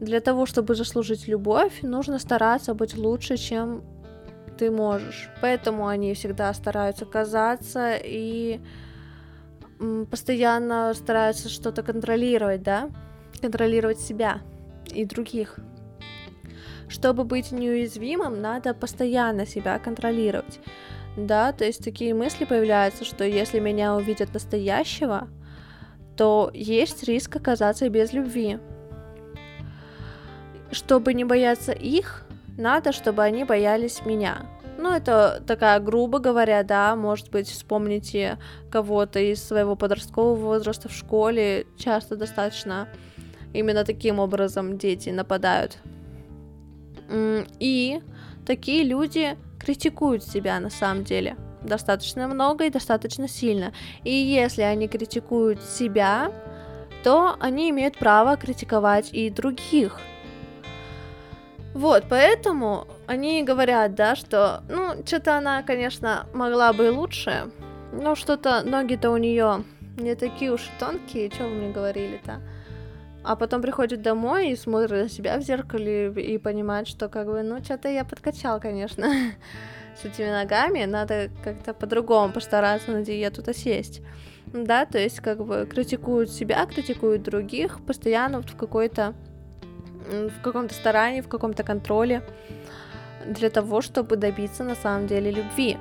Для 0.00 0.20
того, 0.20 0.46
чтобы 0.46 0.74
заслужить 0.74 1.28
любовь, 1.28 1.82
нужно 1.82 2.18
стараться 2.18 2.74
быть 2.74 2.96
лучше, 2.96 3.36
чем 3.36 3.82
ты 4.58 4.70
можешь. 4.70 5.30
Поэтому 5.40 5.86
они 5.86 6.14
всегда 6.14 6.52
стараются 6.54 7.06
казаться 7.06 7.94
и 7.96 8.60
постоянно 10.10 10.92
стараются 10.94 11.48
что-то 11.48 11.82
контролировать, 11.82 12.62
да? 12.62 12.90
Контролировать 13.40 14.00
себя 14.00 14.40
и 14.94 15.04
других. 15.04 15.58
Чтобы 16.88 17.24
быть 17.24 17.52
неуязвимым, 17.52 18.40
надо 18.40 18.74
постоянно 18.74 19.46
себя 19.46 19.78
контролировать 19.78 20.60
да, 21.16 21.52
то 21.52 21.64
есть 21.64 21.82
такие 21.82 22.14
мысли 22.14 22.44
появляются, 22.44 23.04
что 23.04 23.24
если 23.24 23.58
меня 23.58 23.94
увидят 23.96 24.32
настоящего, 24.32 25.28
то 26.16 26.50
есть 26.54 27.02
риск 27.04 27.36
оказаться 27.36 27.88
без 27.88 28.12
любви. 28.12 28.58
Чтобы 30.70 31.14
не 31.14 31.24
бояться 31.24 31.72
их, 31.72 32.26
надо, 32.56 32.92
чтобы 32.92 33.22
они 33.22 33.44
боялись 33.44 34.04
меня. 34.04 34.46
Ну, 34.78 34.90
это 34.92 35.42
такая, 35.46 35.78
грубо 35.80 36.20
говоря, 36.20 36.62
да, 36.62 36.96
может 36.96 37.30
быть, 37.30 37.48
вспомните 37.48 38.38
кого-то 38.70 39.18
из 39.18 39.42
своего 39.42 39.76
подросткового 39.76 40.36
возраста 40.36 40.88
в 40.88 40.92
школе, 40.92 41.66
часто 41.76 42.16
достаточно 42.16 42.88
именно 43.52 43.84
таким 43.84 44.20
образом 44.20 44.78
дети 44.78 45.10
нападают. 45.10 45.78
И 47.58 48.00
такие 48.46 48.84
люди 48.84 49.36
критикуют 49.60 50.24
себя 50.24 50.58
на 50.60 50.70
самом 50.70 51.04
деле 51.04 51.36
достаточно 51.62 52.26
много 52.26 52.64
и 52.64 52.70
достаточно 52.70 53.28
сильно. 53.28 53.72
И 54.02 54.12
если 54.12 54.62
они 54.62 54.88
критикуют 54.88 55.62
себя, 55.62 56.32
то 57.02 57.36
они 57.38 57.70
имеют 57.70 57.98
право 57.98 58.36
критиковать 58.36 59.10
и 59.12 59.30
других. 59.30 60.00
Вот, 61.74 62.04
поэтому 62.08 62.88
они 63.06 63.42
говорят, 63.44 63.94
да, 63.94 64.16
что, 64.16 64.62
ну, 64.68 64.94
что-то 65.06 65.36
она, 65.36 65.62
конечно, 65.62 66.26
могла 66.34 66.72
бы 66.72 66.86
и 66.86 66.90
лучше, 66.90 67.50
но 67.92 68.16
что-то 68.16 68.62
ноги-то 68.62 69.10
у 69.10 69.16
нее 69.16 69.64
не 69.96 70.16
такие 70.16 70.52
уж 70.52 70.68
тонкие, 70.80 71.30
что 71.30 71.44
вы 71.44 71.50
мне 71.50 71.72
говорили-то? 71.72 72.40
А 73.22 73.36
потом 73.36 73.60
приходит 73.60 74.02
домой 74.02 74.50
и 74.50 74.56
смотрит 74.56 74.90
на 74.90 75.08
себя 75.08 75.38
в 75.38 75.42
зеркале 75.42 76.10
и 76.12 76.38
понимает, 76.38 76.88
что 76.88 77.08
как 77.08 77.26
бы, 77.26 77.42
ну, 77.42 77.62
что-то 77.62 77.88
я 77.88 78.04
подкачал, 78.04 78.60
конечно, 78.60 79.06
с 80.00 80.04
этими 80.04 80.30
ногами, 80.30 80.84
надо 80.84 81.30
как-то 81.44 81.74
по-другому 81.74 82.32
постараться 82.32 82.90
на 82.90 83.02
диету-то 83.02 83.52
сесть. 83.52 84.00
Да, 84.46 84.86
то 84.86 84.98
есть 84.98 85.20
как 85.20 85.44
бы 85.44 85.68
критикуют 85.70 86.30
себя, 86.30 86.64
критикуют 86.66 87.22
других, 87.22 87.80
постоянно 87.84 88.38
вот 88.38 88.50
в 88.50 88.56
какой-то 88.56 89.14
в 90.10 90.42
каком-то 90.42 90.74
старании, 90.74 91.20
в 91.20 91.28
каком-то 91.28 91.62
контроле 91.62 92.22
для 93.26 93.50
того, 93.50 93.80
чтобы 93.80 94.16
добиться 94.16 94.64
на 94.64 94.74
самом 94.74 95.06
деле 95.06 95.30
любви. 95.30 95.76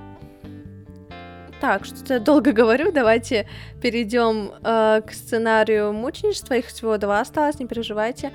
Так, 1.60 1.84
что-то 1.84 2.14
я 2.16 2.20
долго 2.20 2.54
говорю, 2.54 2.92
давайте 2.92 3.46
перейдем 3.82 4.52
э, 4.64 5.02
к 5.06 5.12
сценарию 5.12 5.92
мученичества. 5.92 6.54
Их 6.54 6.68
всего 6.68 6.98
два 6.98 7.20
осталось, 7.20 7.60
не 7.60 7.68
переживайте. 7.68 8.32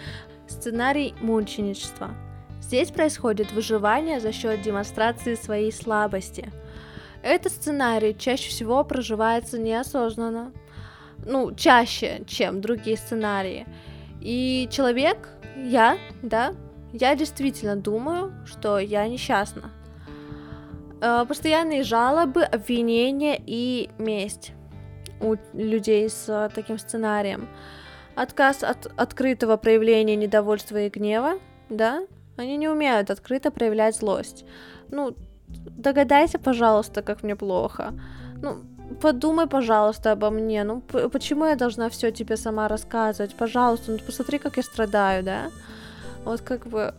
Сценарий 0.46 1.14
мученичества. 1.22 2.10
Здесь 2.60 2.90
происходит 2.90 3.52
выживание 3.52 4.20
за 4.20 4.30
счет 4.30 4.60
демонстрации 4.60 5.36
своей 5.36 5.72
слабости. 5.72 6.52
Этот 7.22 7.52
сценарий 7.52 8.14
чаще 8.16 8.50
всего 8.50 8.84
проживается 8.84 9.58
неосознанно, 9.58 10.52
ну, 11.24 11.54
чаще, 11.54 12.22
чем 12.26 12.60
другие 12.60 12.98
сценарии. 12.98 13.66
И 14.20 14.68
человек, 14.70 15.30
я, 15.56 15.96
да, 16.22 16.54
я 16.92 17.14
действительно 17.14 17.76
думаю, 17.76 18.34
что 18.44 18.78
я 18.78 19.08
несчастна. 19.08 19.70
Э, 21.04 21.26
постоянные 21.28 21.82
жалобы, 21.82 22.44
обвинения 22.44 23.38
и 23.46 23.90
месть 23.98 24.52
у 25.20 25.36
людей 25.52 26.08
с 26.08 26.50
таким 26.54 26.78
сценарием. 26.78 27.46
Отказ 28.14 28.62
от 28.62 28.90
открытого 28.96 29.58
проявления 29.58 30.16
недовольства 30.16 30.80
и 30.80 30.88
гнева, 30.88 31.34
да, 31.68 32.06
они 32.38 32.56
не 32.56 32.68
умеют 32.68 33.10
открыто 33.10 33.50
проявлять 33.50 33.96
злость. 33.96 34.46
Ну, 34.88 35.14
догадайся, 35.48 36.38
пожалуйста, 36.38 37.02
как 37.02 37.22
мне 37.22 37.36
плохо. 37.36 37.92
Ну, 38.40 38.60
подумай, 39.02 39.46
пожалуйста, 39.46 40.12
обо 40.12 40.30
мне. 40.30 40.64
Ну, 40.64 40.80
почему 40.80 41.44
я 41.44 41.56
должна 41.56 41.90
все 41.90 42.12
тебе 42.12 42.38
сама 42.38 42.66
рассказывать? 42.66 43.34
Пожалуйста, 43.34 43.92
ну 43.92 43.98
посмотри, 43.98 44.38
как 44.38 44.56
я 44.56 44.62
страдаю, 44.62 45.22
да? 45.22 45.50
Вот 46.24 46.40
как 46.40 46.66
бы 46.66 46.94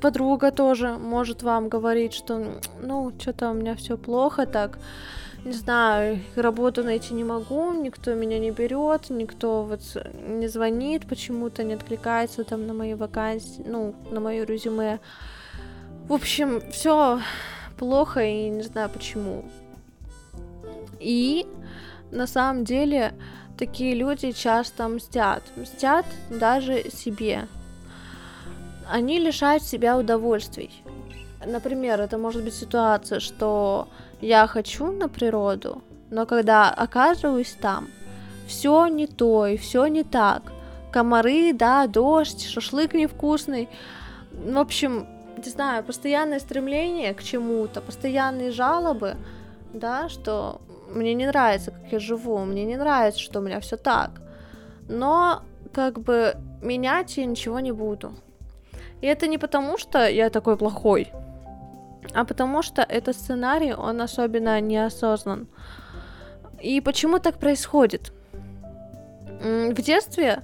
подруга 0.00 0.50
тоже 0.50 0.98
может 0.98 1.42
вам 1.42 1.68
говорить, 1.68 2.12
что, 2.12 2.60
ну, 2.82 3.12
что-то 3.18 3.50
у 3.50 3.54
меня 3.54 3.74
все 3.74 3.96
плохо 3.96 4.46
так, 4.46 4.78
не 5.44 5.52
знаю, 5.52 6.20
работу 6.34 6.82
найти 6.82 7.14
не 7.14 7.24
могу, 7.24 7.72
никто 7.72 8.14
меня 8.14 8.38
не 8.38 8.50
берет, 8.50 9.10
никто 9.10 9.62
вот 9.62 9.80
не 10.26 10.48
звонит, 10.48 11.06
почему-то 11.06 11.62
не 11.62 11.74
откликается 11.74 12.44
там 12.44 12.66
на 12.66 12.74
мои 12.74 12.94
вакансии, 12.94 13.62
ну, 13.64 13.94
на 14.10 14.20
мое 14.20 14.44
резюме. 14.44 14.98
В 16.08 16.12
общем, 16.12 16.60
все 16.72 17.20
плохо 17.78 18.24
и 18.24 18.48
не 18.48 18.62
знаю 18.62 18.90
почему. 18.90 19.44
И 20.98 21.46
на 22.10 22.26
самом 22.26 22.64
деле 22.64 23.12
такие 23.56 23.94
люди 23.94 24.32
часто 24.32 24.88
мстят, 24.88 25.42
мстят 25.56 26.06
даже 26.30 26.90
себе, 26.90 27.46
они 28.90 29.18
лишают 29.18 29.62
себя 29.62 29.96
удовольствий. 29.96 30.70
Например, 31.44 32.00
это 32.00 32.18
может 32.18 32.42
быть 32.42 32.54
ситуация, 32.54 33.20
что 33.20 33.88
я 34.20 34.46
хочу 34.46 34.90
на 34.90 35.08
природу, 35.08 35.82
но 36.10 36.26
когда 36.26 36.70
оказываюсь 36.70 37.56
там, 37.60 37.88
все 38.46 38.86
не 38.86 39.06
то 39.06 39.46
и 39.46 39.56
все 39.56 39.86
не 39.86 40.04
так. 40.04 40.52
Комары, 40.90 41.52
да, 41.52 41.86
дождь, 41.86 42.46
шашлык 42.46 42.94
невкусный. 42.94 43.68
В 44.32 44.58
общем, 44.58 45.06
не 45.36 45.50
знаю, 45.50 45.84
постоянное 45.84 46.40
стремление 46.40 47.14
к 47.14 47.22
чему-то, 47.22 47.80
постоянные 47.80 48.50
жалобы, 48.50 49.16
да, 49.72 50.08
что 50.08 50.60
мне 50.90 51.14
не 51.14 51.26
нравится, 51.26 51.70
как 51.70 51.92
я 51.92 51.98
живу, 51.98 52.38
мне 52.38 52.64
не 52.64 52.76
нравится, 52.76 53.20
что 53.20 53.40
у 53.40 53.42
меня 53.42 53.60
все 53.60 53.76
так. 53.76 54.22
Но 54.88 55.42
как 55.72 56.00
бы 56.00 56.34
менять 56.62 57.16
я 57.18 57.26
ничего 57.26 57.60
не 57.60 57.72
буду. 57.72 58.14
И 59.00 59.06
это 59.06 59.26
не 59.26 59.38
потому, 59.38 59.78
что 59.78 60.08
я 60.08 60.30
такой 60.30 60.56
плохой, 60.56 61.12
а 62.14 62.24
потому 62.24 62.62
что 62.62 62.82
этот 62.82 63.16
сценарий, 63.16 63.74
он 63.74 64.00
особенно 64.00 64.60
неосознан. 64.60 65.48
И 66.60 66.80
почему 66.80 67.18
так 67.18 67.38
происходит? 67.38 68.12
В 69.40 69.80
детстве 69.82 70.42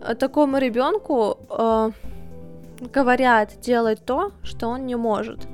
э, 0.00 0.14
такому 0.14 0.58
ребенку 0.58 1.38
э, 1.48 1.90
говорят 2.92 3.58
делать 3.60 4.04
то, 4.04 4.32
что 4.42 4.68
он 4.68 4.86
не 4.86 4.96
может. 4.96 5.46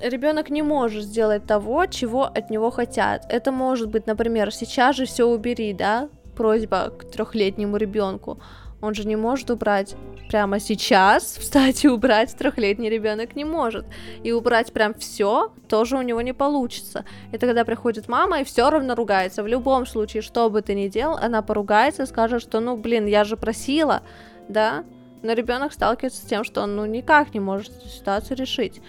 Ребенок 0.00 0.50
не 0.50 0.62
может 0.62 1.04
сделать 1.04 1.46
того, 1.46 1.86
чего 1.86 2.24
от 2.24 2.50
него 2.50 2.70
хотят. 2.70 3.24
Это 3.28 3.52
может 3.52 3.88
быть, 3.88 4.08
например, 4.08 4.52
сейчас 4.52 4.96
же 4.96 5.04
все 5.04 5.24
убери, 5.24 5.72
да, 5.72 6.08
просьба 6.36 6.90
к 6.90 7.04
трехлетнему 7.04 7.76
ребенку. 7.76 8.38
Он 8.82 8.94
же 8.94 9.06
не 9.06 9.14
может 9.14 9.48
убрать 9.50 9.94
прямо 10.28 10.58
сейчас, 10.58 11.36
встать 11.40 11.84
и 11.84 11.88
убрать 11.88 12.34
трехлетний 12.36 12.90
ребенок 12.90 13.36
не 13.36 13.44
может. 13.44 13.86
И 14.24 14.32
убрать 14.32 14.72
прям 14.72 14.92
все 14.94 15.52
тоже 15.68 15.96
у 15.96 16.02
него 16.02 16.20
не 16.20 16.34
получится. 16.34 17.04
И 17.32 17.38
тогда 17.38 17.64
приходит 17.64 18.08
мама 18.08 18.40
и 18.40 18.44
все 18.44 18.68
равно 18.68 18.94
ругается. 18.96 19.44
В 19.44 19.46
любом 19.46 19.86
случае, 19.86 20.20
что 20.20 20.50
бы 20.50 20.62
ты 20.62 20.74
ни 20.74 20.88
делал, 20.88 21.16
она 21.16 21.42
поругается 21.42 22.02
и 22.02 22.06
скажет, 22.06 22.42
что 22.42 22.58
ну 22.58 22.76
блин, 22.76 23.06
я 23.06 23.22
же 23.22 23.36
просила, 23.36 24.02
да? 24.48 24.84
Но 25.22 25.32
ребенок 25.32 25.72
сталкивается 25.72 26.20
с 26.20 26.28
тем, 26.28 26.42
что 26.42 26.62
он 26.62 26.74
ну 26.74 26.84
никак 26.84 27.32
не 27.34 27.40
может 27.40 27.72
ситуацию 27.84 28.36
решить. 28.36 28.82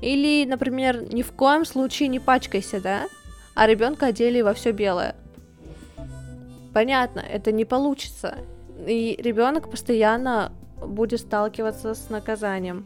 Или, 0.00 0.44
например, 0.48 1.12
ни 1.12 1.22
в 1.22 1.32
коем 1.32 1.64
случае 1.64 2.08
не 2.08 2.20
пачкайся, 2.20 2.80
да? 2.80 3.08
А 3.56 3.66
ребенка 3.66 4.06
одели 4.06 4.40
во 4.40 4.54
все 4.54 4.70
белое. 4.70 5.16
Понятно, 6.72 7.20
это 7.20 7.50
не 7.50 7.64
получится. 7.64 8.36
И 8.86 9.16
ребенок 9.22 9.70
постоянно 9.70 10.52
будет 10.80 11.20
сталкиваться 11.20 11.94
с 11.94 12.10
наказанием. 12.10 12.84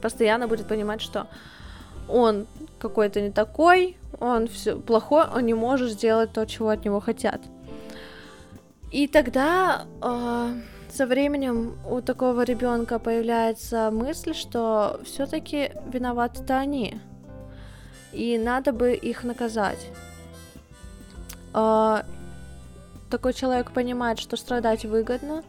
Постоянно 0.00 0.48
будет 0.48 0.66
понимать, 0.66 1.02
что 1.02 1.26
он 2.08 2.46
какой-то 2.78 3.20
не 3.20 3.30
такой, 3.30 3.96
он 4.18 4.48
все 4.48 4.76
плохой, 4.76 5.24
он 5.34 5.46
не 5.46 5.54
может 5.54 5.90
сделать 5.90 6.32
то, 6.32 6.46
чего 6.46 6.70
от 6.70 6.84
него 6.84 7.00
хотят. 7.00 7.40
И 8.90 9.06
тогда 9.06 9.86
э, 10.02 10.54
со 10.90 11.06
временем 11.06 11.78
у 11.88 12.00
такого 12.00 12.42
ребенка 12.42 12.98
появляется 12.98 13.90
мысль, 13.92 14.34
что 14.34 15.00
все-таки 15.04 15.72
виноваты-то 15.92 16.56
они. 16.58 17.00
И 18.12 18.36
надо 18.38 18.72
бы 18.72 18.94
их 18.94 19.22
наказать. 19.22 19.86
Э, 21.54 22.02
такой 23.10 23.34
человек 23.34 23.72
понимает, 23.72 24.18
что 24.18 24.36
страдать 24.36 24.84
выгодно, 24.84 25.42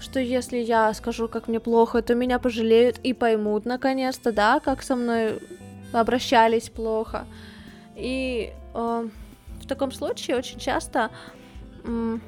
что 0.00 0.20
если 0.20 0.58
я 0.58 0.92
скажу, 0.94 1.28
как 1.28 1.48
мне 1.48 1.60
плохо, 1.60 2.02
то 2.02 2.14
меня 2.14 2.38
пожалеют 2.38 2.98
и 2.98 3.12
поймут 3.12 3.64
наконец-то, 3.64 4.32
да, 4.32 4.60
как 4.60 4.82
со 4.82 4.96
мной 4.96 5.38
обращались 5.92 6.70
плохо. 6.70 7.26
И 7.94 8.52
э, 8.74 9.08
в 9.62 9.66
таком 9.66 9.92
случае 9.92 10.36
очень 10.36 10.58
часто, 10.58 11.10
э, 11.84 12.18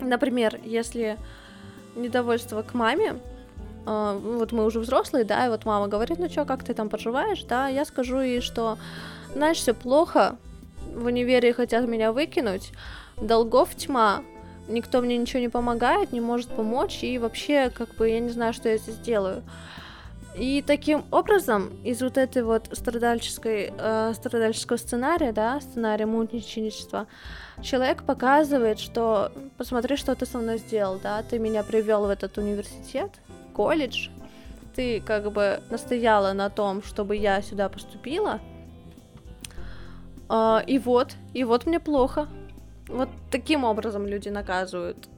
например, 0.00 0.60
если 0.64 1.18
недовольство 1.96 2.62
к 2.62 2.74
маме, 2.74 3.14
э, 3.86 4.20
вот 4.22 4.52
мы 4.52 4.64
уже 4.64 4.80
взрослые, 4.80 5.24
да, 5.24 5.46
и 5.46 5.48
вот 5.48 5.64
мама 5.64 5.88
говорит, 5.88 6.18
ну 6.18 6.28
что, 6.28 6.44
как 6.44 6.64
ты 6.64 6.74
там 6.74 6.88
поживаешь, 6.88 7.42
да, 7.44 7.68
я 7.68 7.84
скажу 7.84 8.20
ей, 8.20 8.40
что, 8.40 8.76
знаешь, 9.34 9.58
все 9.58 9.72
плохо, 9.72 10.36
в 10.94 11.06
универе 11.06 11.54
хотят 11.54 11.88
меня 11.88 12.12
выкинуть, 12.12 12.72
долгов 13.20 13.74
тьма, 13.74 14.22
никто 14.68 15.00
мне 15.00 15.16
ничего 15.16 15.40
не 15.40 15.48
помогает, 15.48 16.12
не 16.12 16.20
может 16.20 16.48
помочь, 16.50 17.02
и 17.02 17.18
вообще, 17.18 17.70
как 17.70 17.94
бы, 17.96 18.08
я 18.08 18.20
не 18.20 18.30
знаю, 18.30 18.52
что 18.52 18.68
я 18.68 18.78
здесь 18.78 18.96
делаю. 18.96 19.42
И 20.36 20.64
таким 20.66 21.04
образом, 21.10 21.70
из 21.84 22.00
вот 22.00 22.16
этой 22.16 22.42
вот 22.42 22.68
страдальческой, 22.72 23.72
э, 23.76 24.12
страдальческого 24.14 24.78
сценария, 24.78 25.30
да, 25.32 25.60
сценария 25.60 26.06
мученичества, 26.06 27.06
человек 27.60 28.04
показывает, 28.04 28.78
что 28.78 29.30
посмотри, 29.58 29.96
что 29.96 30.14
ты 30.14 30.24
со 30.24 30.38
мной 30.38 30.56
сделал, 30.56 30.98
да, 31.02 31.22
ты 31.22 31.38
меня 31.38 31.62
привел 31.62 32.06
в 32.06 32.08
этот 32.08 32.38
университет, 32.38 33.10
колледж, 33.52 34.08
ты 34.74 35.02
как 35.02 35.30
бы 35.30 35.62
настояла 35.68 36.32
на 36.32 36.48
том, 36.48 36.82
чтобы 36.82 37.16
я 37.16 37.42
сюда 37.42 37.68
поступила, 37.68 38.40
э, 40.30 40.60
и 40.66 40.78
вот, 40.78 41.14
и 41.34 41.44
вот 41.44 41.66
мне 41.66 41.78
плохо, 41.78 42.26
вот 42.92 43.08
таким 43.30 43.64
образом 43.64 44.06
люди 44.06 44.28
наказывают 44.28 45.08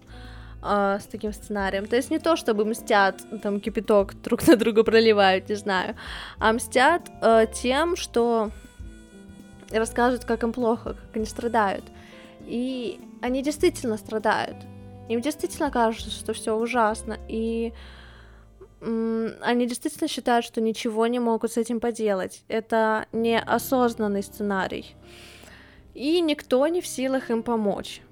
э, 0.63 0.99
с 1.01 1.07
таким 1.07 1.33
сценарием. 1.33 1.87
То 1.87 1.97
есть 1.97 2.11
не 2.11 2.19
то, 2.19 2.37
чтобы 2.37 2.65
мстят, 2.65 3.23
там 3.43 3.61
кипяток 3.61 4.21
друг 4.23 4.47
на 4.47 4.57
друга 4.57 4.85
проливают, 4.85 5.49
не 5.49 5.57
знаю, 5.57 5.97
а 6.39 6.53
мстят 6.53 7.11
э, 7.21 7.47
тем, 7.53 7.97
что 7.97 8.51
и 9.71 9.79
рассказывают, 9.79 10.25
как 10.25 10.43
им 10.43 10.53
плохо, 10.53 10.95
как 10.95 11.17
они 11.17 11.27
страдают. 11.27 11.85
И 12.47 13.01
они 13.23 13.43
действительно 13.43 13.97
страдают. 13.97 14.57
Им 15.09 15.21
действительно 15.21 15.71
кажется, 15.71 16.11
что 16.11 16.33
все 16.33 16.55
ужасно. 16.55 17.19
И 17.29 17.73
они 18.81 19.67
действительно 19.67 20.09
считают, 20.09 20.45
что 20.45 20.61
ничего 20.61 21.07
не 21.07 21.19
могут 21.19 21.53
с 21.53 21.57
этим 21.57 21.81
поделать. 21.81 22.45
Это 22.49 23.07
неосознанный 23.13 24.23
сценарий. 24.23 24.95
И 25.95 26.21
никто 26.21 26.67
не 26.67 26.81
в 26.81 26.87
силах 26.87 27.31
им 27.31 27.43
помочь. 27.43 28.03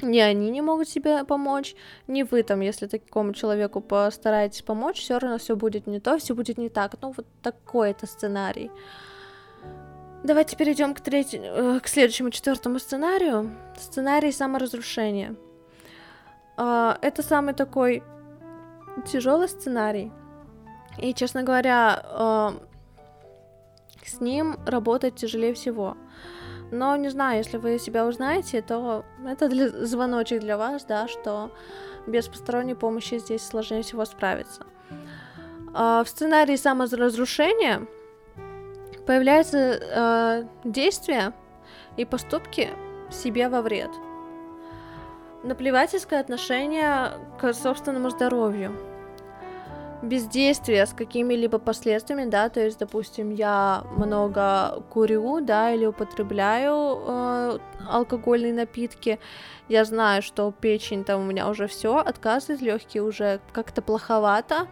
Ни 0.00 0.18
они 0.18 0.50
не 0.50 0.62
могут 0.62 0.88
себе 0.88 1.24
помочь, 1.24 1.74
ни 2.06 2.22
вы 2.22 2.42
там, 2.42 2.60
если 2.60 2.86
такому 2.86 3.32
человеку 3.34 3.80
постараетесь 3.80 4.62
помочь, 4.62 5.00
все 5.00 5.18
равно 5.18 5.38
все 5.38 5.56
будет 5.56 5.86
не 5.86 5.98
то, 5.98 6.18
все 6.18 6.34
будет 6.34 6.56
не 6.56 6.68
так. 6.68 6.94
Ну, 7.02 7.12
вот 7.16 7.26
такой 7.42 7.90
это 7.90 8.06
сценарий. 8.06 8.70
Давайте 10.24 10.56
перейдем 10.56 10.94
к, 10.94 11.00
третьему, 11.00 11.44
э, 11.44 11.80
к 11.80 11.88
следующему 11.88 12.30
четвертому 12.30 12.78
сценарию. 12.78 13.56
Сценарий 13.76 14.32
саморазрушения. 14.32 15.36
А, 16.56 16.98
это 17.02 17.22
самый 17.22 17.54
такой 17.54 18.02
тяжелый 19.06 19.48
сценарий. 19.48 20.10
И, 20.98 21.14
честно 21.14 21.44
говоря, 21.44 22.02
э, 22.04 22.50
с 24.04 24.20
ним 24.20 24.56
работать 24.66 25.14
тяжелее 25.14 25.54
всего. 25.54 25.96
Но 26.70 26.96
не 26.96 27.08
знаю, 27.08 27.38
если 27.38 27.56
вы 27.56 27.78
себя 27.78 28.06
узнаете, 28.06 28.60
то 28.60 29.04
это 29.26 29.48
для, 29.48 29.68
звоночек 29.86 30.40
для 30.40 30.58
вас, 30.58 30.84
да, 30.84 31.08
что 31.08 31.50
без 32.06 32.28
посторонней 32.28 32.74
помощи 32.74 33.18
здесь 33.18 33.42
сложнее 33.42 33.82
всего 33.82 34.04
справиться. 34.04 34.66
А, 35.74 36.04
в 36.04 36.08
сценарии 36.08 36.56
саморазрушения 36.56 37.86
появляются 39.06 39.58
э, 39.58 40.44
действия 40.64 41.32
и 41.96 42.04
поступки 42.04 42.68
себе 43.10 43.48
во 43.48 43.62
вред. 43.62 43.90
Наплевательское 45.44 46.20
отношение 46.20 47.12
к 47.40 47.54
собственному 47.54 48.10
здоровью 48.10 48.76
бездействие 50.02 50.86
с 50.86 50.92
какими-либо 50.92 51.58
последствиями, 51.58 52.30
да, 52.30 52.48
то 52.48 52.60
есть, 52.60 52.78
допустим, 52.78 53.30
я 53.30 53.84
много 53.96 54.82
курю, 54.90 55.40
да, 55.40 55.72
или 55.72 55.86
употребляю 55.86 57.00
э, 57.06 57.58
алкогольные 57.88 58.52
напитки, 58.52 59.18
я 59.68 59.84
знаю, 59.84 60.22
что 60.22 60.52
печень 60.52 61.04
там 61.04 61.22
у 61.22 61.24
меня 61.24 61.48
уже 61.48 61.66
все 61.66 61.96
отказывает, 61.96 62.62
легкие 62.62 63.02
уже 63.02 63.40
как-то 63.52 63.82
плоховато, 63.82 64.68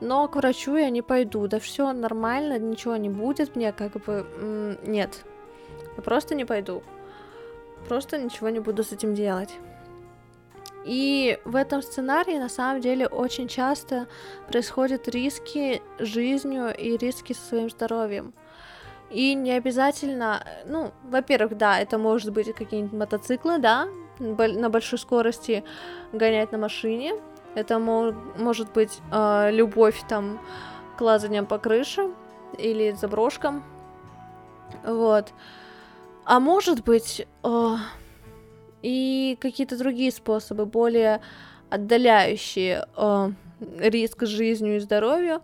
но 0.00 0.28
к 0.28 0.36
врачу 0.36 0.76
я 0.76 0.90
не 0.90 1.02
пойду, 1.02 1.48
да 1.48 1.58
все 1.58 1.92
нормально, 1.92 2.58
ничего 2.58 2.96
не 2.96 3.08
будет, 3.08 3.56
мне 3.56 3.72
как 3.72 3.92
бы 4.04 4.78
нет, 4.86 5.24
я 5.96 6.02
просто 6.02 6.36
не 6.36 6.44
пойду, 6.44 6.84
просто 7.88 8.16
ничего 8.18 8.48
не 8.48 8.60
буду 8.60 8.84
с 8.84 8.92
этим 8.92 9.14
делать. 9.14 9.50
И 10.88 11.38
в 11.44 11.54
этом 11.54 11.82
сценарии 11.82 12.38
на 12.38 12.48
самом 12.48 12.80
деле 12.80 13.06
очень 13.06 13.46
часто 13.46 14.06
происходят 14.46 15.06
риски 15.06 15.82
жизнью 15.98 16.74
и 16.74 16.96
риски 16.96 17.34
со 17.34 17.44
своим 17.46 17.68
здоровьем. 17.68 18.32
И 19.10 19.34
не 19.34 19.50
обязательно, 19.50 20.42
ну, 20.64 20.92
во-первых, 21.04 21.58
да, 21.58 21.78
это 21.78 21.98
может 21.98 22.32
быть 22.32 22.54
какие-нибудь 22.54 22.98
мотоциклы, 22.98 23.58
да, 23.58 23.86
на 24.18 24.70
большой 24.70 24.98
скорости 24.98 25.62
гонять 26.14 26.52
на 26.52 26.58
машине. 26.58 27.12
Это 27.54 27.78
мо- 27.78 28.14
может 28.38 28.72
быть 28.72 29.00
э, 29.12 29.50
любовь 29.50 30.02
там 30.08 30.40
к 30.96 31.02
лазаниям 31.02 31.44
по 31.44 31.58
крыше 31.58 32.10
или 32.56 32.92
заброшкам. 32.92 33.62
Вот. 34.86 35.34
А 36.24 36.40
может 36.40 36.82
быть, 36.82 37.26
э, 37.44 37.76
и 38.82 39.36
какие-то 39.40 39.76
другие 39.78 40.12
способы, 40.12 40.66
более 40.66 41.20
отдаляющие 41.70 42.86
э, 42.96 43.30
риск 43.78 44.24
жизнью 44.24 44.76
и 44.76 44.80
здоровью 44.80 45.42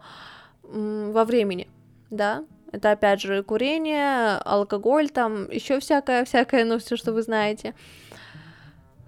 э, 0.62 1.10
во 1.12 1.24
времени, 1.24 1.68
да, 2.10 2.44
это 2.72 2.90
опять 2.90 3.20
же 3.20 3.42
курение, 3.42 4.36
алкоголь, 4.38 5.08
там 5.08 5.50
еще 5.50 5.78
всякое, 5.78 6.24
всякое, 6.24 6.64
ну 6.64 6.78
все, 6.78 6.96
что 6.96 7.12
вы 7.12 7.22
знаете. 7.22 7.74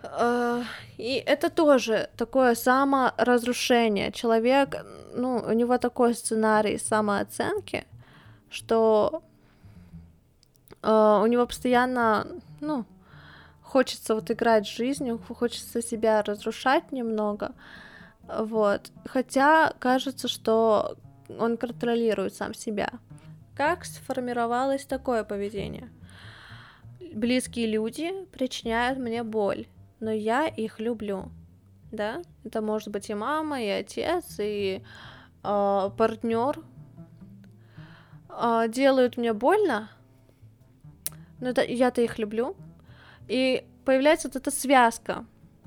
Э, 0.02 0.62
и 0.98 1.22
это 1.26 1.50
тоже 1.50 2.10
такое 2.16 2.54
саморазрушение. 2.54 4.12
Человек, 4.12 4.76
ну, 5.14 5.36
у 5.38 5.52
него 5.52 5.78
такой 5.78 6.14
сценарий 6.14 6.78
самооценки, 6.78 7.86
что 8.50 9.22
э, 10.82 11.20
у 11.22 11.26
него 11.26 11.46
постоянно, 11.46 12.26
ну, 12.60 12.84
хочется 13.66 14.14
вот 14.14 14.30
играть 14.30 14.66
жизнью, 14.66 15.18
хочется 15.18 15.82
себя 15.82 16.22
разрушать 16.22 16.92
немного, 16.92 17.52
вот. 18.28 18.92
Хотя 19.04 19.74
кажется, 19.78 20.28
что 20.28 20.96
он 21.28 21.56
контролирует 21.56 22.34
сам 22.34 22.54
себя. 22.54 22.90
Как 23.56 23.84
сформировалось 23.84 24.84
такое 24.86 25.24
поведение? 25.24 25.90
Близкие 27.14 27.66
люди 27.66 28.12
причиняют 28.32 28.98
мне 28.98 29.22
боль, 29.22 29.66
но 30.00 30.10
я 30.10 30.46
их 30.46 30.78
люблю. 30.78 31.30
Да, 31.90 32.22
это 32.44 32.60
может 32.60 32.88
быть 32.88 33.10
и 33.10 33.14
мама, 33.14 33.62
и 33.62 33.68
отец, 33.68 34.36
и 34.38 34.82
э, 35.42 35.90
партнер. 35.96 36.60
Э, 38.28 38.66
делают 38.68 39.16
мне 39.16 39.32
больно, 39.32 39.88
но 41.40 41.48
это, 41.48 41.62
я-то 41.62 42.02
их 42.02 42.18
люблю, 42.18 42.56
и 43.28 43.64
появляется 43.84 44.28
вот 44.28 44.36
эта 44.36 44.50
связка. 44.50 45.24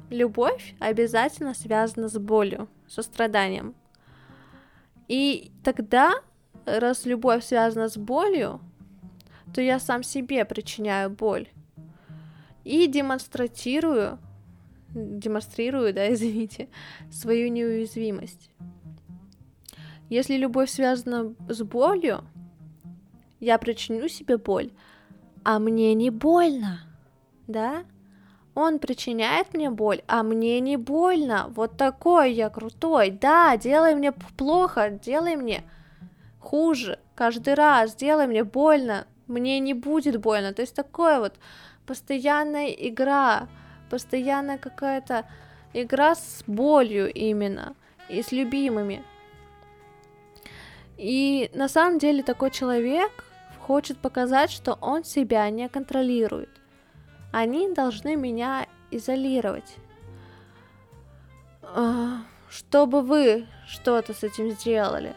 Любовь 0.10 0.76
обязательно 0.80 1.54
связана 1.54 2.10
с 2.10 2.18
болью, 2.18 2.68
со 2.88 3.02
страданием. 3.02 3.76
И 5.08 5.52
тогда, 5.64 6.14
раз 6.66 7.06
любовь 7.06 7.44
связана 7.44 7.90
с 7.90 7.98
болью, 7.98 8.60
то 9.54 9.62
я 9.62 9.80
сам 9.80 10.04
себе 10.04 10.46
причиняю 10.46 11.10
боль. 11.10 11.48
И 12.64 12.88
демонстрирую, 12.88 14.20
демонстрирую, 14.94 15.94
да, 15.94 16.12
извините, 16.14 16.70
свою 17.12 17.50
неуязвимость. 17.50 18.50
Если 20.10 20.38
любовь 20.38 20.72
связана 20.72 21.36
с 21.48 21.62
болью, 21.62 22.24
я 23.40 23.58
причиню 23.60 24.08
себе 24.10 24.38
боль, 24.38 24.72
а 25.44 25.60
мне 25.60 25.94
не 25.94 26.10
больно 26.10 26.89
да? 27.50 27.84
Он 28.56 28.80
причиняет 28.80 29.54
мне 29.54 29.70
боль, 29.70 30.02
а 30.08 30.24
мне 30.24 30.60
не 30.60 30.78
больно. 30.78 31.52
Вот 31.56 31.78
такой 31.78 32.34
я 32.34 32.50
крутой. 32.50 33.10
Да, 33.10 33.58
делай 33.58 33.96
мне 33.96 34.12
плохо, 34.12 34.90
делай 34.90 35.36
мне 35.36 35.64
хуже. 36.40 37.00
Каждый 37.16 37.54
раз 37.54 37.96
делай 37.96 38.28
мне 38.28 38.44
больно, 38.44 39.08
мне 39.28 39.60
не 39.60 39.74
будет 39.74 40.20
больно. 40.20 40.54
То 40.54 40.62
есть 40.62 40.76
такое 40.76 41.20
вот 41.20 41.36
постоянная 41.86 42.68
игра, 42.68 43.48
постоянная 43.90 44.58
какая-то 44.58 45.26
игра 45.74 46.16
с 46.16 46.44
болью 46.48 47.12
именно 47.12 47.76
и 48.10 48.22
с 48.22 48.32
любимыми. 48.32 49.04
И 50.98 51.50
на 51.54 51.70
самом 51.70 51.98
деле 51.98 52.24
такой 52.24 52.52
человек 52.52 53.24
хочет 53.60 54.00
показать, 54.00 54.52
что 54.52 54.78
он 54.82 55.04
себя 55.06 55.50
не 55.50 55.70
контролирует. 55.70 56.59
Они 57.32 57.72
должны 57.74 58.16
меня 58.16 58.68
изолировать. 58.92 59.78
А, 61.62 62.24
чтобы 62.50 63.02
вы 63.02 63.48
что-то 63.68 64.14
с 64.14 64.24
этим 64.24 64.50
сделали. 64.52 65.16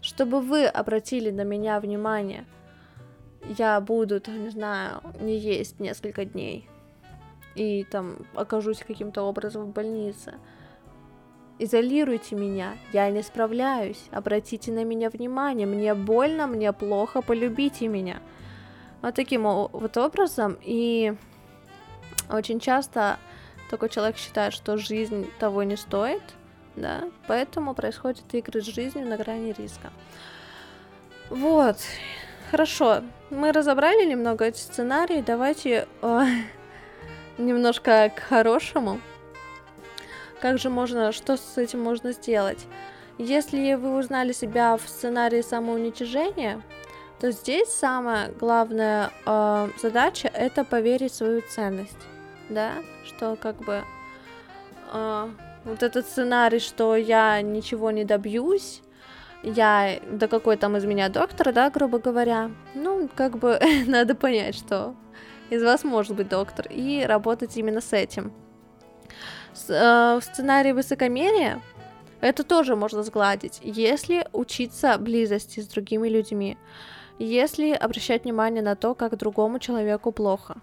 Чтобы 0.00 0.40
вы 0.40 0.66
обратили 0.66 1.30
на 1.30 1.42
меня 1.42 1.80
внимание. 1.80 2.46
Я 3.58 3.80
буду, 3.80 4.20
там, 4.20 4.42
не 4.42 4.50
знаю, 4.50 5.02
не 5.20 5.38
есть 5.38 5.78
несколько 5.78 6.24
дней. 6.24 6.68
И 7.54 7.84
там 7.84 8.18
окажусь 8.34 8.84
каким-то 8.86 9.22
образом 9.22 9.66
в 9.66 9.72
больнице. 9.72 10.34
Изолируйте 11.58 12.36
меня, 12.36 12.76
я 12.92 13.08
не 13.10 13.22
справляюсь, 13.22 14.04
обратите 14.10 14.70
на 14.72 14.84
меня 14.84 15.08
внимание, 15.08 15.66
мне 15.66 15.94
больно, 15.94 16.46
мне 16.46 16.70
плохо, 16.74 17.22
полюбите 17.22 17.88
меня. 17.88 18.20
Вот 19.00 19.14
таким 19.14 19.44
вот 19.44 19.96
образом, 19.96 20.58
и 20.60 21.14
очень 22.30 22.60
часто 22.60 23.18
такой 23.70 23.88
человек 23.88 24.16
считает, 24.16 24.52
что 24.52 24.76
жизнь 24.76 25.30
того 25.38 25.62
не 25.62 25.76
стоит, 25.76 26.22
да, 26.76 27.04
поэтому 27.26 27.74
происходят 27.74 28.22
игры 28.32 28.60
с 28.60 28.66
жизнью 28.66 29.06
на 29.06 29.16
грани 29.16 29.52
риска. 29.52 29.90
Вот, 31.30 31.78
хорошо, 32.50 33.02
мы 33.30 33.52
разобрали 33.52 34.04
немного 34.04 34.44
эти 34.44 34.58
сценарии, 34.58 35.24
давайте 35.26 35.88
э, 36.02 36.22
немножко 37.38 38.12
к 38.14 38.20
хорошему. 38.20 39.00
Как 40.40 40.58
же 40.58 40.70
можно, 40.70 41.12
что 41.12 41.36
с 41.36 41.56
этим 41.56 41.80
можно 41.80 42.12
сделать? 42.12 42.66
Если 43.18 43.74
вы 43.74 43.98
узнали 43.98 44.32
себя 44.32 44.76
в 44.76 44.86
сценарии 44.86 45.40
самоуничижения, 45.40 46.62
то 47.18 47.30
здесь 47.30 47.68
самая 47.68 48.30
главная 48.32 49.10
э, 49.24 49.68
задача 49.80 50.28
это 50.28 50.64
поверить 50.64 51.12
в 51.12 51.16
свою 51.16 51.40
ценность, 51.40 51.96
да, 52.48 52.74
что 53.04 53.36
как 53.36 53.56
бы 53.56 53.82
э, 54.92 55.28
вот 55.64 55.82
этот 55.82 56.06
сценарий, 56.06 56.60
что 56.60 56.96
я 56.96 57.40
ничего 57.42 57.90
не 57.90 58.04
добьюсь, 58.04 58.82
я, 59.42 60.00
да 60.10 60.28
какой 60.28 60.56
там 60.56 60.76
из 60.76 60.84
меня 60.84 61.08
доктор, 61.08 61.52
да, 61.52 61.70
грубо 61.70 61.98
говоря, 61.98 62.50
ну, 62.74 63.08
как 63.14 63.38
бы 63.38 63.60
надо 63.86 64.14
понять, 64.14 64.54
что 64.56 64.94
из 65.50 65.62
вас 65.62 65.84
может 65.84 66.16
быть 66.16 66.28
доктор, 66.28 66.66
и 66.68 67.04
работать 67.04 67.56
именно 67.56 67.80
с 67.80 67.92
этим. 67.92 68.32
С, 69.52 69.70
э, 69.70 70.18
в 70.18 70.24
сценарии 70.24 70.72
высокомерия 70.72 71.62
это 72.20 72.44
тоже 72.44 72.76
можно 72.76 73.02
сгладить, 73.02 73.60
если 73.62 74.26
учиться 74.32 74.98
близости 74.98 75.60
с 75.60 75.66
другими 75.68 76.08
людьми, 76.08 76.56
если 77.18 77.70
обращать 77.72 78.24
внимание 78.24 78.62
на 78.62 78.74
то, 78.74 78.94
как 78.94 79.16
другому 79.16 79.58
человеку 79.58 80.12
плохо. 80.12 80.56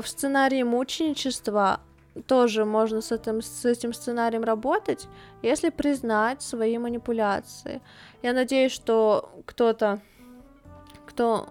В 0.00 0.08
сценарии 0.08 0.62
мученичества 0.62 1.80
тоже 2.26 2.64
можно 2.64 3.00
с 3.00 3.12
этим, 3.12 3.42
с 3.42 3.64
этим 3.64 3.92
сценарием 3.92 4.44
работать, 4.44 5.06
если 5.42 5.70
признать 5.70 6.42
свои 6.42 6.78
манипуляции. 6.78 7.80
Я 8.22 8.32
надеюсь, 8.32 8.72
что 8.72 9.30
кто-то, 9.46 10.00
кто 11.06 11.48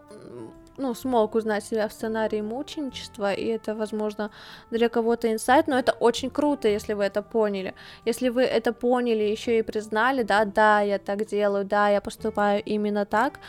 ну, 0.78 0.94
смог 0.94 1.36
узнать 1.36 1.64
себя 1.64 1.88
в 1.88 1.94
сценарии 1.94 2.42
мученичества, 2.42 3.34
и 3.34 3.46
это, 3.46 3.76
возможно, 3.76 4.32
для 4.72 4.90
кого-то 4.90 5.32
инсайт, 5.32 5.68
но 5.68 5.78
это 5.78 5.92
очень 5.92 6.30
круто, 6.30 6.68
если 6.68 6.94
вы 6.94 7.04
это 7.04 7.22
поняли. 7.22 7.74
Если 8.06 8.30
вы 8.30 8.44
это 8.44 8.74
поняли, 8.74 9.24
еще 9.24 9.60
и 9.60 9.62
признали, 9.62 10.24
да, 10.24 10.46
да, 10.46 10.82
я 10.82 10.98
так 10.98 11.26
делаю, 11.26 11.66
да, 11.66 11.90
я 11.90 12.02
поступаю 12.02 12.64
именно 12.64 13.06
так, 13.06 13.40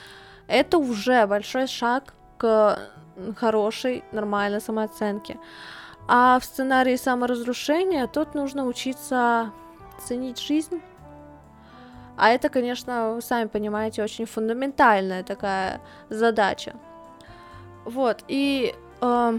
это 0.48 0.78
уже 0.78 1.26
большой 1.26 1.66
шаг 1.66 2.14
к 2.36 2.78
хорошей, 3.36 4.04
нормальной 4.12 4.60
самооценке. 4.60 5.38
А 6.08 6.38
в 6.40 6.44
сценарии 6.44 6.96
саморазрушения 6.96 8.06
тут 8.06 8.34
нужно 8.34 8.66
учиться 8.66 9.52
ценить 10.04 10.40
жизнь. 10.40 10.80
А 12.16 12.30
это, 12.30 12.48
конечно, 12.48 13.14
вы 13.14 13.22
сами 13.22 13.48
понимаете, 13.48 14.02
очень 14.02 14.26
фундаментальная 14.26 15.22
такая 15.22 15.80
задача. 16.10 16.74
Вот, 17.84 18.22
и, 18.28 18.74
э, 19.00 19.38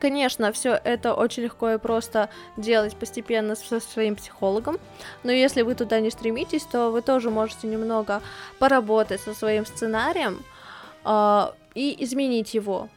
конечно, 0.00 0.52
все 0.52 0.80
это 0.84 1.12
очень 1.12 1.42
легко 1.42 1.70
и 1.70 1.78
просто 1.78 2.30
делать 2.56 2.96
постепенно 2.96 3.54
со 3.56 3.80
своим 3.80 4.16
психологом, 4.16 4.78
но 5.22 5.32
если 5.32 5.62
вы 5.62 5.74
туда 5.74 6.00
не 6.00 6.10
стремитесь, 6.10 6.64
то 6.64 6.90
вы 6.90 7.02
тоже 7.02 7.30
можете 7.30 7.66
немного 7.66 8.22
поработать 8.58 9.20
со 9.20 9.34
своим 9.34 9.66
сценарием 9.66 10.42
э, 11.04 11.46
и 11.74 12.02
изменить 12.04 12.54
его. 12.54 12.88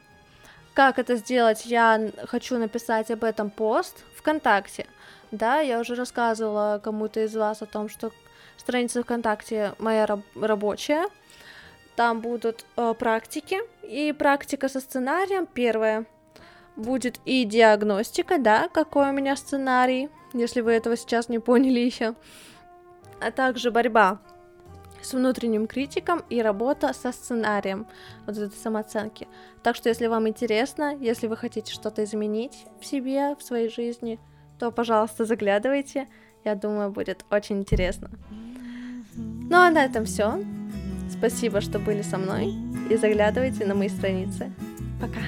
Как 0.74 1.00
это 1.00 1.16
сделать, 1.16 1.66
я 1.66 2.12
хочу 2.26 2.58
написать 2.58 3.10
об 3.10 3.24
этом 3.24 3.50
пост 3.50 4.04
ВКонтакте. 4.18 4.88
Да, 5.32 5.60
я 5.60 5.80
уже 5.80 5.96
рассказывала 5.96 6.82
кому-то 6.84 7.24
из 7.24 7.36
вас 7.36 7.62
о 7.62 7.66
том, 7.66 7.90
что 7.90 8.12
страница 8.58 9.02
ВКонтакте 9.04 9.74
моя 9.80 10.06
раб- 10.06 10.26
рабочая. 10.36 11.06
Там 11.96 12.20
будут 12.20 12.66
э, 12.76 12.94
практики, 13.00 13.60
и 13.84 14.12
практика 14.12 14.68
со 14.68 14.82
сценарием 14.82 15.46
первая 15.46 16.06
будет 16.76 17.20
и 17.24 17.46
диагностика, 17.46 18.38
да, 18.38 18.68
какой 18.68 19.10
у 19.10 19.14
меня 19.14 19.38
сценарий, 19.38 20.10
если 20.34 20.60
вы 20.60 20.74
этого 20.74 20.98
сейчас 20.98 21.30
не 21.30 21.40
поняли 21.40 21.80
еще, 21.80 22.16
а 23.22 23.32
также 23.32 23.72
борьба 23.72 24.20
с 25.06 25.14
внутренним 25.14 25.68
критиком 25.68 26.24
и 26.30 26.41
работа 26.41 26.93
со 26.93 27.12
сценарием 27.12 27.88
вот 28.26 28.38
этой 28.38 28.56
самооценки. 28.58 29.28
Так 29.64 29.76
что, 29.76 29.89
если 29.89 30.08
вам 30.08 30.28
интересно, 30.28 30.95
если 30.99 31.28
вы 31.28 31.38
хотите 31.38 31.74
что-то 31.74 32.03
изменить 32.03 32.66
в 32.80 32.86
себе, 32.86 33.36
в 33.36 33.43
своей 33.43 33.70
жизни, 33.70 34.20
то, 34.60 34.72
пожалуйста, 34.72 35.26
заглядывайте. 35.26 36.08
Я 36.43 36.56
думаю, 36.56 36.91
будет 36.91 37.26
очень 37.32 37.60
интересно. 37.60 38.10
Ну 39.16 39.58
а 39.58 39.70
на 39.70 39.86
этом 39.86 40.06
все. 40.06 40.43
Спасибо, 41.10 41.62
что 41.62 41.80
были 41.80 42.01
со 42.01 42.18
мной. 42.18 42.53
И 42.89 42.97
заглядывайте 42.97 43.66
на 43.66 43.76
мои 43.76 43.89
страницы. 43.89 44.51
Пока. 44.99 45.22